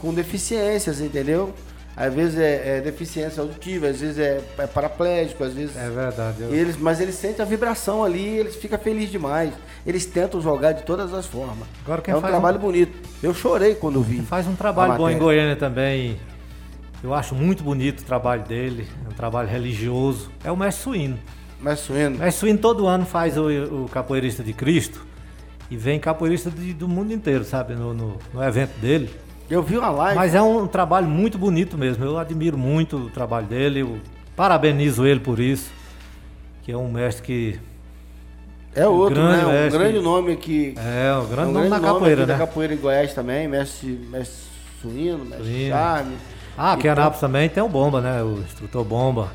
[0.00, 1.52] com deficiências, entendeu?
[1.98, 5.74] Às vezes é, é deficiência auditiva, às vezes é, é paraplégico, às vezes.
[5.76, 6.42] É verdade.
[6.42, 9.50] eu- Eles, mas eles sentem a vibração ali, eles ficam felizes demais.
[9.86, 11.66] Eles tentam jogar de todas as formas.
[11.84, 12.92] Agora quem é um trabalho bonito.
[13.22, 14.20] Eu chorei quando vi.
[14.20, 15.16] Faz um trabalho bom em.
[15.16, 16.18] Goiânia também.
[17.02, 18.86] Eu acho muito bonito o trabalho dele.
[19.04, 20.30] É um trabalho religioso.
[20.42, 21.18] É o mestre suíno.
[21.60, 22.18] Mas suíno.
[22.18, 23.48] Mestre suíno todo ano faz o,
[23.84, 25.04] o capoeirista de Cristo.
[25.70, 27.74] E vem capoeirista de- do mundo inteiro, sabe?
[27.74, 29.10] No, no- no evento dele.
[29.48, 30.16] Eu vi uma live.
[30.16, 32.04] Mas é um trabalho muito bonito mesmo.
[32.04, 33.80] Eu admiro muito o trabalho dele.
[33.80, 33.98] Eu
[34.34, 35.70] parabenizo ele por isso.
[36.62, 37.60] Que é um mestre que.
[38.74, 39.46] É outro, grande né?
[39.46, 39.78] Um mestre.
[39.78, 40.74] grande nome aqui.
[40.76, 42.26] É um grande um nome na aqui capoeira, né?
[42.26, 44.36] da capoeira em Goiás também, mestre, mestre
[44.82, 45.70] Suíno, mestre Suíno.
[45.70, 46.16] Charme.
[46.56, 48.22] Ah, aqui em Então- Anápolis também tem o Bomba, né?
[48.22, 49.28] O instrutor Bomba.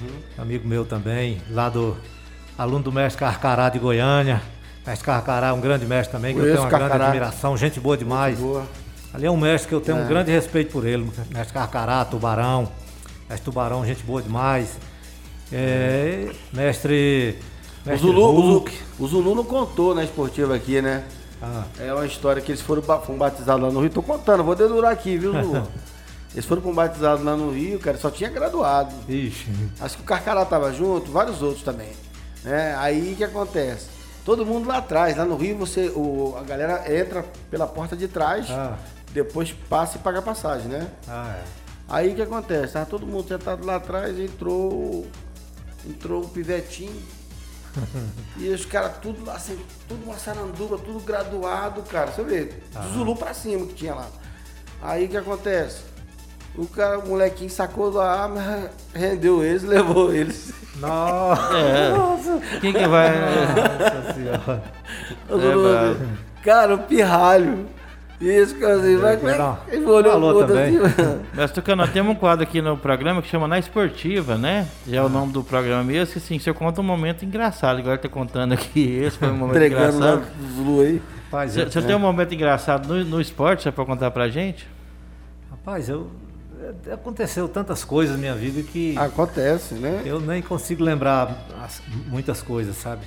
[0.00, 0.42] Uhum.
[0.42, 1.96] Amigo meu também, lá do
[2.56, 4.40] aluno do mestre Carcará de Goiânia.
[4.86, 7.06] Mestre Carcará é um grande mestre também, que eu tenho uma grande Carcará.
[7.08, 8.38] admiração, gente boa demais.
[8.38, 8.64] Boa.
[9.12, 10.02] Ali é um mestre que eu tenho É.
[10.02, 11.10] um grande respeito por ele.
[11.30, 12.68] Mestre Carcará, Tubarão.
[13.28, 14.78] Mestre Tubarão, gente boa demais.
[15.52, 17.38] É, mestre.
[17.84, 18.72] O mestre Zulu, o, Zulu, Hulk.
[18.98, 21.04] o Zulu não contou na esportiva aqui, né?
[21.42, 23.90] Ah, É uma história que eles foram, foram batizados lá no Rio.
[23.90, 25.66] Tô contando, vou dedurar aqui, viu, Zulu?
[26.32, 28.94] eles foram pra um batizado lá no Rio, cara, só tinha graduado.
[29.08, 29.46] ixi.
[29.80, 31.90] Acho que o Carcará tava junto, vários outros também.
[32.44, 32.74] Né?
[32.78, 33.86] Aí o que acontece?
[34.24, 38.06] Todo mundo lá atrás, lá no Rio, você, o, a galera entra pela porta de
[38.08, 38.76] trás, Ah.
[39.12, 40.86] depois passa e paga a passagem, né?
[41.08, 41.44] Ah, é.
[41.88, 42.74] Aí o que acontece?
[42.74, 45.06] Tava todo mundo sentado lá atrás, entrou.
[45.88, 47.02] Entrou o pivetinho.
[48.36, 49.58] e os caras tudo lá, assim,
[49.88, 52.10] tudo uma saranduba, tudo graduado, cara.
[52.12, 54.08] Você vê, do Zulu pra cima que tinha lá.
[54.82, 55.80] Aí o que acontece?
[56.58, 60.52] O cara, o molequinho sacou da arma, rendeu eles, levou eles.
[60.80, 62.58] Nossa, É.
[62.60, 63.10] Quem que vai.
[63.16, 64.62] Nossa senhora.
[65.28, 65.96] Bravo.
[66.42, 67.66] cara, o pirralho.
[68.20, 69.34] Esse cara assim, vai, como é
[69.70, 70.76] que olhou também.
[70.78, 74.66] assim, Nós tocando, nós temos um quadro aqui no programa que chama Na Esportiva, né?
[74.88, 77.94] Já é o nome do programa mesmo, que assim, você conta um momento engraçado, igual
[77.94, 80.80] ele tá contando aqui, esse foi um momento entregando lá engraçado.
[80.80, 81.00] aí.
[81.26, 84.28] Rapaz, Você eu, você tem um momento engraçado no, no esporte, só pra contar pra
[84.28, 84.68] gente?
[85.50, 86.10] rapaz, eu.
[86.92, 90.02] Aconteceu tantas coisas na minha vida que Acontece, né?
[90.04, 93.02] eu nem consigo lembrar as- muitas coisas, sabe?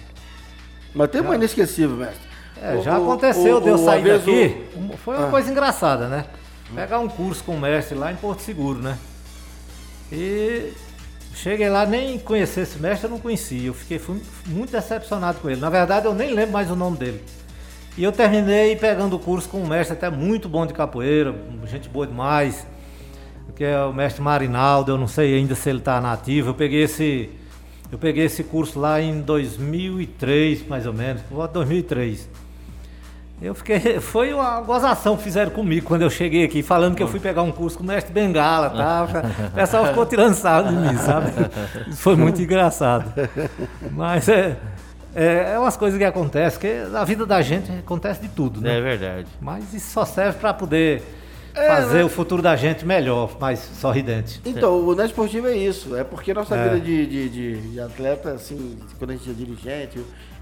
[0.94, 2.20] Mas tem uma inesquecível, mestre.
[2.62, 4.66] É, O- já aconteceu o- de eu sair daqui.
[4.76, 5.32] o- Foi uma Ah.
[5.32, 6.26] coisa engraçada, né?
[6.74, 8.98] Pegar um curso com o mestre lá em Porto Seguro, né?
[10.12, 10.74] E
[11.34, 13.68] cheguei lá, nem conhecer esse mestre, eu não conhecia.
[13.68, 15.60] Eu fiquei fui muito decepcionado com ele.
[15.62, 17.24] Na verdade, eu nem lembro mais o nome dele.
[17.98, 21.36] E eu terminei pegando o curso com um mestre até muito bom de capoeira,
[21.66, 22.66] gente boa demais,
[23.56, 26.50] que é o mestre Marinaldo, eu não sei ainda se ele está nativo.
[26.50, 27.30] Eu peguei esse
[27.92, 32.30] eu peguei esse curso lá em 2003, mais ou menos, por volta de 2003.
[33.42, 37.08] Eu fiquei, foi uma gozação que fizeram comigo quando eu cheguei aqui, falando que eu
[37.08, 39.08] fui pegar um curso com o mestre Bengala, tá?
[39.50, 41.32] O pessoal ficou tirando sarro de mim, sabe?
[41.96, 43.12] Foi muito engraçado.
[43.92, 44.56] Mas é,
[45.14, 48.78] é, é umas coisas que acontecem, que na vida da gente acontece de tudo, né?
[48.78, 49.28] É verdade.
[49.42, 51.04] Mas isso só serve para poder
[51.54, 52.04] É, fazer né?
[52.04, 54.42] o futuro da gente melhor, mais sorridente.
[54.46, 55.96] Então, o Net Esportivo é isso.
[55.96, 56.64] É porque nossa É.
[56.70, 60.00] vida de, de, de- de atleta, assim, quando a gente é dirigente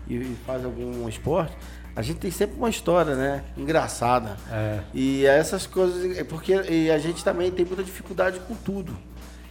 [0.07, 1.55] e, e faz algum esporte,
[1.95, 3.43] a gente tem sempre uma história, né?
[3.57, 4.37] Engraçada.
[4.51, 4.79] É.
[4.93, 6.17] E essas coisas.
[6.17, 8.95] É porque e a gente também tem muita dificuldade com tudo.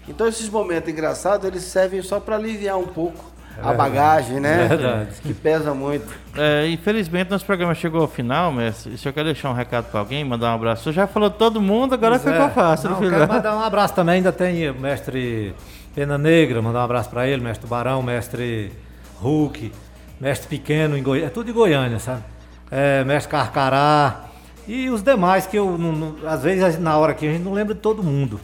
[0.09, 3.23] Então esses momentos engraçados, eles servem só para aliviar um pouco
[3.63, 4.67] a bagagem, né?
[4.69, 5.11] Verdade.
[5.23, 6.07] Que pesa muito.
[6.37, 8.97] É, infelizmente, nosso programa chegou ao final, mestre.
[8.97, 10.85] Se eu quer deixar um recado pra alguém, mandar um abraço.
[10.85, 12.51] Você já falou todo mundo, agora Pois ficou é.
[12.51, 12.91] fácil.
[12.91, 15.55] Não, quero mandar um abraço também, ainda tem o mestre
[15.95, 18.73] Pena Negra, mandar um abraço para ele, mestre Tubarão, mestre
[19.21, 19.73] Hulk,
[20.21, 21.25] mestre Pequeno, em Goi...
[21.25, 22.23] é tudo de Goiânia, sabe?
[22.71, 24.25] É, mestre Carcará
[24.69, 27.53] e os demais que eu, não- não- às vezes, na hora aqui, a gente não
[27.53, 28.39] lembra de todo mundo.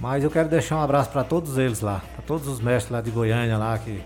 [0.00, 3.00] Mas eu quero deixar um abraço para todos eles lá, para todos os mestres lá
[3.00, 4.00] de Goiânia lá que,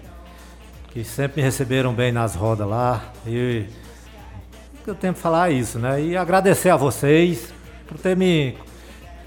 [0.93, 3.03] que sempre me receberam bem nas rodas lá.
[3.27, 3.67] E
[4.87, 6.03] eu tenho que falar é isso, né?
[6.03, 7.53] E agradecer a vocês
[7.87, 8.55] por ter me,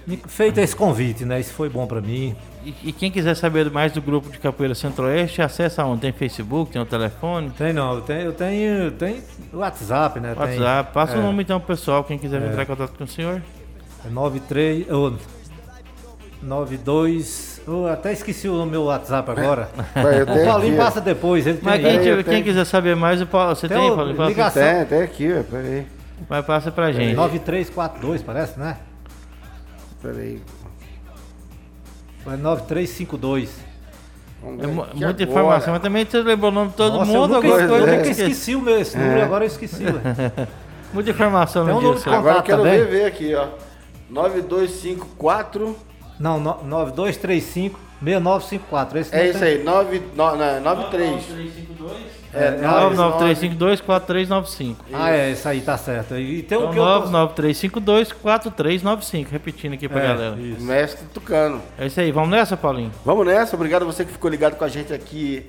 [0.06, 1.40] me feito esse convite, né?
[1.40, 2.36] Isso foi bom para mim.
[2.64, 6.02] E, e quem quiser saber mais do grupo de Capoeira Centro-Oeste, acessa onde?
[6.02, 7.50] Tem Facebook, tem o telefone?
[7.52, 10.34] Tem não, eu tenho, eu tenho, tem WhatsApp, né?
[10.34, 10.94] Tem- WhatsApp.
[10.94, 13.42] Passa é, o nome então pro pessoal, quem quiser entrar em contato com o senhor.
[14.04, 14.92] É 93.
[14.92, 15.14] ô,
[16.42, 17.55] 92.
[17.68, 19.70] Eu até esqueci o meu WhatsApp agora.
[19.96, 21.48] Vai, eu O Paulinho aqui, passa depois.
[21.48, 22.36] Ele Mas quem, eu tiver- tenho.
[22.38, 24.16] quem quiser saber mais, o Paulo- você Tem tem, o- Paulinho?
[24.18, 24.64] Passa- ligação.
[24.64, 25.44] Tem, tem aqui, ó.
[25.44, 25.88] Peraí.
[26.30, 27.16] Mas passa pra gente.
[27.16, 28.78] 9342, parece, né?
[30.02, 30.42] Peraí.
[32.28, 33.50] É 9352.
[34.44, 35.24] Vamos É muita agora.
[35.24, 37.80] informação, mas também você lembrou o nome de todo Nossa, eu mundo, nunca, alguma eu
[37.88, 38.56] nunca que esqueci.
[38.56, 39.84] o meu esse número, agora eu esqueci.
[40.94, 42.14] Muita informação no um dia.
[42.16, 42.78] Agora eu quero também?
[42.80, 43.48] ver, ver aqui, ó.
[44.10, 45.76] 9254.
[46.20, 49.00] Não, no- 9235 6954.
[49.00, 51.24] Esse É isso tem- aí, 9, no, não, 93.
[52.34, 54.76] É, É, 993524395.
[54.92, 56.18] Ah, é, isso aí tá certo.
[56.18, 56.90] E tem o Então, que eu tô...
[57.10, 59.28] 993524395.
[59.32, 60.36] Repetindo aqui pra É, galera.
[60.40, 60.62] isso.
[60.62, 61.62] Mestre Tucano.
[61.78, 62.92] É isso aí, vamos nessa, Paulinho?
[63.06, 65.46] Vamos nessa, obrigado a você que ficou ligado com a gente aqui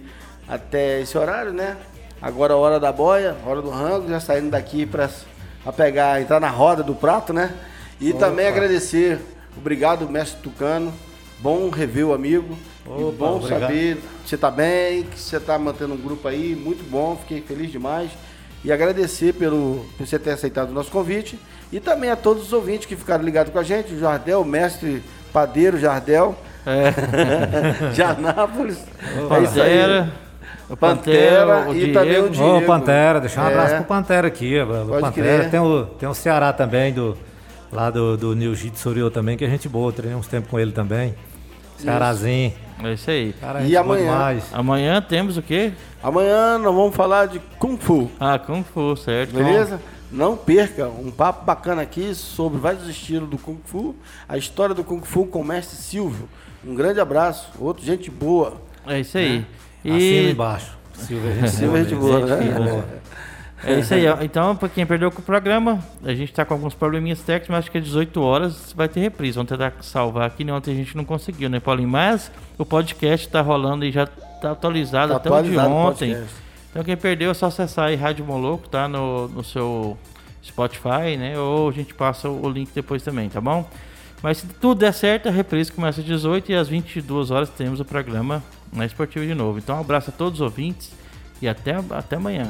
[0.48, 1.76] até esse horário, né?
[2.22, 5.10] Agora a hora da boia, hora do rango, já saindo daqui pra,
[5.64, 7.52] pra pegar, entrar na roda do prato, né?
[8.00, 9.18] E também agradecer,
[9.56, 10.92] obrigado, mestre Tucano.
[11.38, 12.56] Bom rever o amigo.
[12.86, 13.60] e Opa, bom obrigado.
[13.60, 17.42] saber que você tá bem, que você tá mantendo um grupo aí, muito bom, fiquei
[17.42, 18.10] feliz demais.
[18.64, 21.38] E agradecer pelo, por você ter aceitado o nosso convite.
[21.70, 24.44] E também a todos os ouvintes que ficaram ligados com a gente, o Jardel, o
[24.44, 25.02] mestre
[25.32, 26.34] padeiro Jardel.
[27.94, 28.78] de Anápolis.
[29.30, 29.78] É isso aí.
[29.78, 30.12] Pantera,
[30.68, 32.66] o Pantera Pantera, o e também o Ô, Diego.
[32.66, 33.48] Pantera, deixa um É.
[33.48, 34.58] abraço pro Pantera aqui.
[34.60, 35.50] O Pode Pantera crer.
[35.50, 37.16] tem o, tem o Ceará também, do,
[37.72, 39.92] lá do, do New Jitsu Soryo também, que é gente boa.
[39.92, 41.14] Treinei uns tempos com ele também.
[41.78, 42.52] Cearazinho.
[42.82, 43.32] É isso aí.
[43.40, 44.02] Cara, E boa amanhã?
[44.04, 44.44] demais.
[44.52, 45.72] Amanhã temos o quê?
[46.02, 49.32] Amanhã nós vamos falar de Kung Fu, Ah, Kung Fu, certo.
[49.34, 49.80] beleza?
[50.12, 53.94] Não perca um papo bacana aqui sobre vários estilos do Kung Fu,
[54.28, 56.28] a história do Kung Fu com o mestre Silvio.
[56.64, 58.54] Um grande abraço, outro gente boa.
[58.86, 59.44] É isso aí.
[59.84, 60.76] Acima e E embaixo.
[60.96, 61.06] Gente
[61.50, 62.36] Silvio é gente boa, mesmo.
[62.36, 62.42] né?
[62.42, 62.84] Gente boa.
[63.64, 64.06] é isso aí.
[64.06, 64.18] ó.
[64.22, 67.58] Então, pra quem perdeu com o programa, a gente tá com alguns probleminhas técnicos, mas
[67.60, 69.36] acho que é 18 horas vai ter reprise.
[69.36, 70.52] Vamos tentar salvar aqui, né?
[70.52, 71.88] Ontem a gente não conseguiu, né, Paulinho?
[71.88, 75.76] Mas o podcast tá rolando e já tá atualizado Tá até o de atualizado o
[75.76, 76.10] ontem.
[76.14, 76.34] podcast.
[76.70, 78.86] Então quem perdeu é só acessar aí Rádio Moloco, tá?
[78.86, 79.96] No, no seu
[80.44, 81.38] Spotify, né?
[81.38, 83.68] Ou a gente passa o link depois também, tá bom?
[84.22, 87.80] Mas se tudo der certo, a reprise começa às 18 e às 22 horas temos
[87.80, 88.42] o programa
[88.72, 89.58] na Esportiva de novo.
[89.58, 90.92] Então um abraço a todos os ouvintes
[91.40, 92.46] e até, até amanhã.